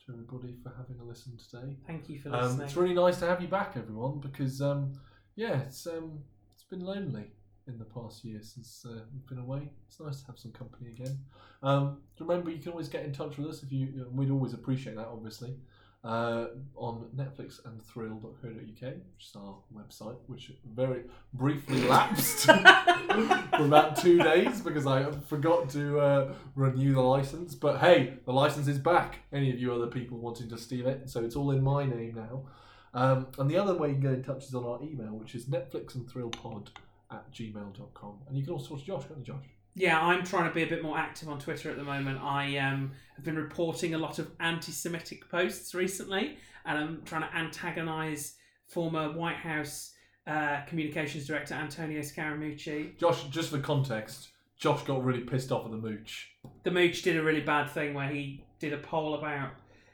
[0.05, 1.75] to everybody for having a listen today.
[1.85, 2.65] Thank you for Um, listening.
[2.67, 4.93] it's really nice to have you back, everyone, because um,
[5.35, 6.19] yeah, it's um,
[6.53, 7.31] it's been lonely
[7.69, 9.69] in the past year since uh, we've been away.
[9.87, 11.17] It's nice to have some company again.
[11.63, 14.07] Um, remember, you can always get in touch with us if you.
[14.11, 15.55] we'd always appreciate that, obviously.
[16.01, 16.47] Uh,
[16.77, 21.03] on Netflix and Thrill.co.uk, which is our website, which very
[21.33, 27.53] briefly lapsed for about two days because I forgot to uh, renew the license.
[27.53, 29.19] But hey, the license is back.
[29.33, 32.15] Any of you other people wanting to steal it, so it's all in my name
[32.15, 32.45] now.
[32.93, 35.35] Um, and the other way you can get in touch is on our email, which
[35.35, 36.69] is Netflix and Thrillpod
[37.11, 38.19] at gmail.com.
[38.27, 39.45] And you can also talk to Josh, can't you, Josh?
[39.75, 42.21] Yeah, I'm trying to be a bit more active on Twitter at the moment.
[42.21, 47.21] I um, have been reporting a lot of anti Semitic posts recently, and I'm trying
[47.21, 48.35] to antagonise
[48.67, 49.93] former White House
[50.27, 52.97] uh, communications director Antonio Scaramucci.
[52.97, 56.31] Josh, just for context, Josh got really pissed off at the mooch.
[56.63, 59.51] The Mooch did a really bad thing where he did a poll about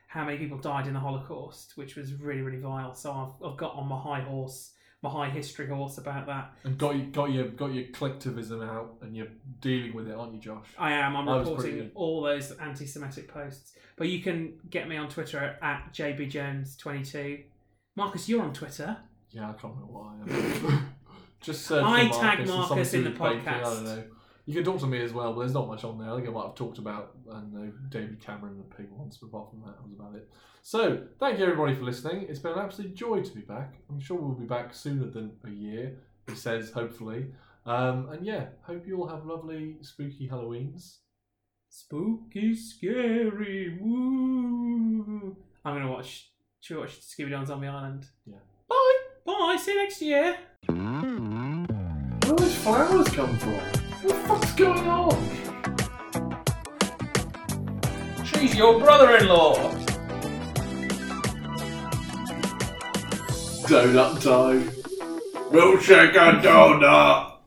[0.08, 2.96] how many people died in the Holocaust, which was really, really vile.
[2.96, 4.72] So I've, I've got on my high horse
[5.02, 6.54] my high history horse about that.
[6.64, 9.28] And got your, got your got your collectivism out, and you're
[9.62, 10.68] dealing with it, aren't you, Josh?
[10.78, 11.16] I am.
[11.16, 13.74] I'm I reporting all those anti-Semitic posts.
[13.98, 17.44] But you can get me on Twitter at jbjones22.
[17.96, 18.98] Marcus, you're on Twitter.
[19.30, 20.14] Yeah, I can't remember why.
[20.28, 20.80] I.
[21.42, 23.86] Just search I tag Marcus, Marcus in the podcast.
[23.86, 24.12] baking,
[24.48, 24.54] I podcast.
[24.54, 24.54] don't know.
[24.54, 26.12] You can talk to me as well, but there's not much on there.
[26.12, 29.18] I think I might have talked about I know David Cameron and the pig once,
[29.18, 30.30] but apart from that, that was about it.
[30.62, 32.26] So thank you everybody for listening.
[32.30, 33.76] It's been an absolute joy to be back.
[33.90, 35.98] I'm sure we'll be back sooner than a year.
[36.28, 37.28] He says hopefully.
[37.66, 40.98] Um, and yeah, hope you all have lovely spooky Halloweens.
[41.70, 45.36] Spooky, scary, woo.
[45.66, 46.32] I'm gonna watch.
[46.62, 48.06] Should we watch Scooby Doo on Zombie Island?
[48.26, 48.38] Yeah.
[48.70, 48.98] Bye.
[49.26, 49.58] Bye.
[49.60, 50.38] See you next year.
[50.68, 50.80] Where
[52.22, 53.85] do those flowers come from?
[54.36, 55.16] What the fuck's going on?
[58.26, 59.56] She's your brother-in-law.
[63.66, 64.70] Donut time.
[65.52, 67.38] Milkshake and donut.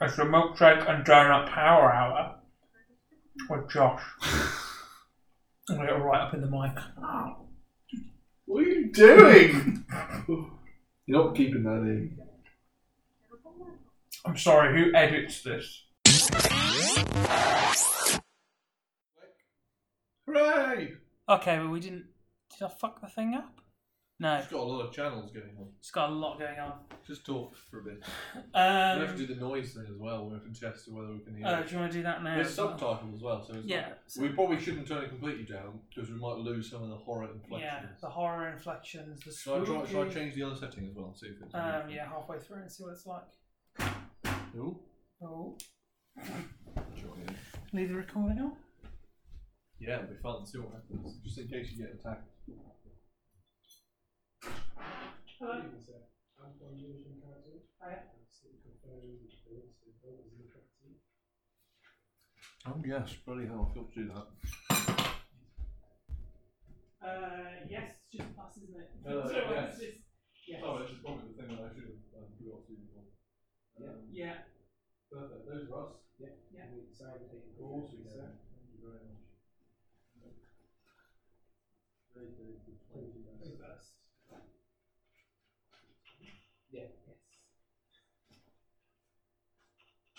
[0.00, 2.34] It's the milkshake and donut power hour
[3.48, 4.02] with Josh.
[5.68, 6.76] I'm gonna get right up in the mic.
[8.46, 9.84] What are you doing?
[11.06, 12.18] You're not keeping that in.
[14.24, 15.84] I'm sorry, who edits this?
[20.26, 20.92] Hooray!
[21.28, 22.06] Okay, well we didn't.
[22.58, 23.58] Did I fuck the thing up?
[24.20, 25.66] No, It's got a lot of channels going on.
[25.80, 26.74] it's got a lot going on.
[27.04, 28.02] Just talk for a bit.
[28.54, 30.26] Um, we have to do the noise thing as well.
[30.26, 31.46] We have to test whether we can hear.
[31.46, 31.66] uh, it.
[31.68, 32.34] do you want to do that now?
[32.36, 32.68] There's as well?
[32.78, 33.80] subtitles as well, so it's Yeah.
[33.88, 36.90] not- so- we probably shouldn't turn it completely down because we might lose some of
[36.90, 37.62] the horror inflections.
[37.62, 40.14] yeah, the horror inflections, the Shall I, try, shall I spooky.
[40.14, 41.54] change the other setting as well and see if it's.
[41.54, 43.22] Um, yeah, halfway through and see what it's like.
[44.56, 44.78] Ooh.
[45.22, 45.56] Oh,
[46.96, 47.36] Join in.
[47.72, 48.52] leave the recording on.
[49.80, 50.40] Yeah, it'll be fun.
[50.44, 51.16] to See what happens.
[51.24, 52.28] Just in case you get attacked.
[55.38, 55.62] Hello.
[62.64, 63.66] Oh yes, bloody hell!
[63.68, 64.26] I forgot to do that.
[67.02, 68.90] Uh, yes, it's just us, isn't it?
[69.04, 69.80] No, no, So, yes.
[69.82, 69.98] it's-
[70.46, 70.62] yes.
[70.64, 73.10] Oh, that's just probably the thing that I should have um, forgot to do before.
[73.82, 74.46] Um, Yeah.
[75.10, 75.42] Perfect.
[75.50, 75.94] Those are us.
[76.20, 76.70] Yeah.
[77.58, 78.06] Awesome.
[78.06, 78.30] Yeah.
[78.46, 79.26] Thank you very much.
[82.14, 82.78] Very, very good.
[82.94, 83.26] Thank you.
[83.42, 83.98] Reversed.
[84.30, 84.38] Yeah.
[86.70, 86.90] Yes.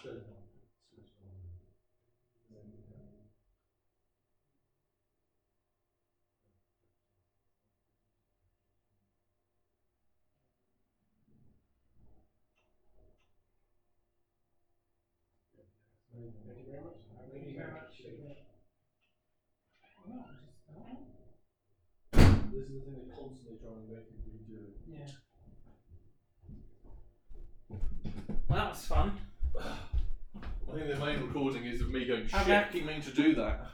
[0.03, 0.43] Turn it on.
[0.91, 1.39] Switch it on.
[2.51, 3.31] Then we can-
[16.13, 16.93] Thank you very much.
[17.31, 17.93] Thank you very much.
[22.51, 24.75] This is the thing they constantly try and make you redo it.
[24.87, 25.09] Yeah.
[28.47, 29.17] Well, that was fun.
[29.59, 32.65] I think the main recording is of me going, shit, Okay.
[32.71, 33.65] keep meaning to do that.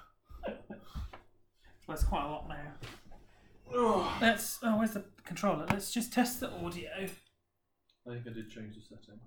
[1.87, 2.73] Well, it's quite a lot now.
[4.21, 4.59] Let's.
[4.63, 5.65] Oh, where's the controller?
[5.69, 6.89] Let's just test the audio.
[6.95, 7.07] I
[8.13, 9.19] think I did change the setting.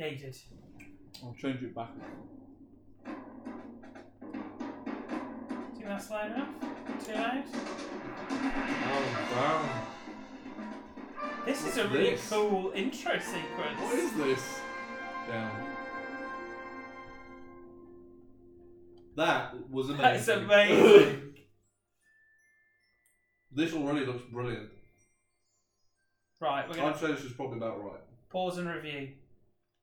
[0.00, 0.34] Yeah, you did.
[1.22, 1.90] I'll change it back.
[3.04, 3.10] Do
[5.50, 6.48] you think that's loud enough?
[7.04, 7.44] Too loud?
[8.30, 9.04] Oh,
[9.36, 9.68] wow.
[11.44, 12.30] This is a What's really this?
[12.30, 13.78] cool intro sequence.
[13.78, 14.60] What is this?
[15.28, 15.66] Down.
[19.16, 20.02] That was amazing.
[20.02, 21.34] That's amazing.
[23.52, 24.70] this already looks brilliant.
[26.40, 28.00] right, we're I'd gonna say this is probably about right.
[28.30, 29.10] pause and review.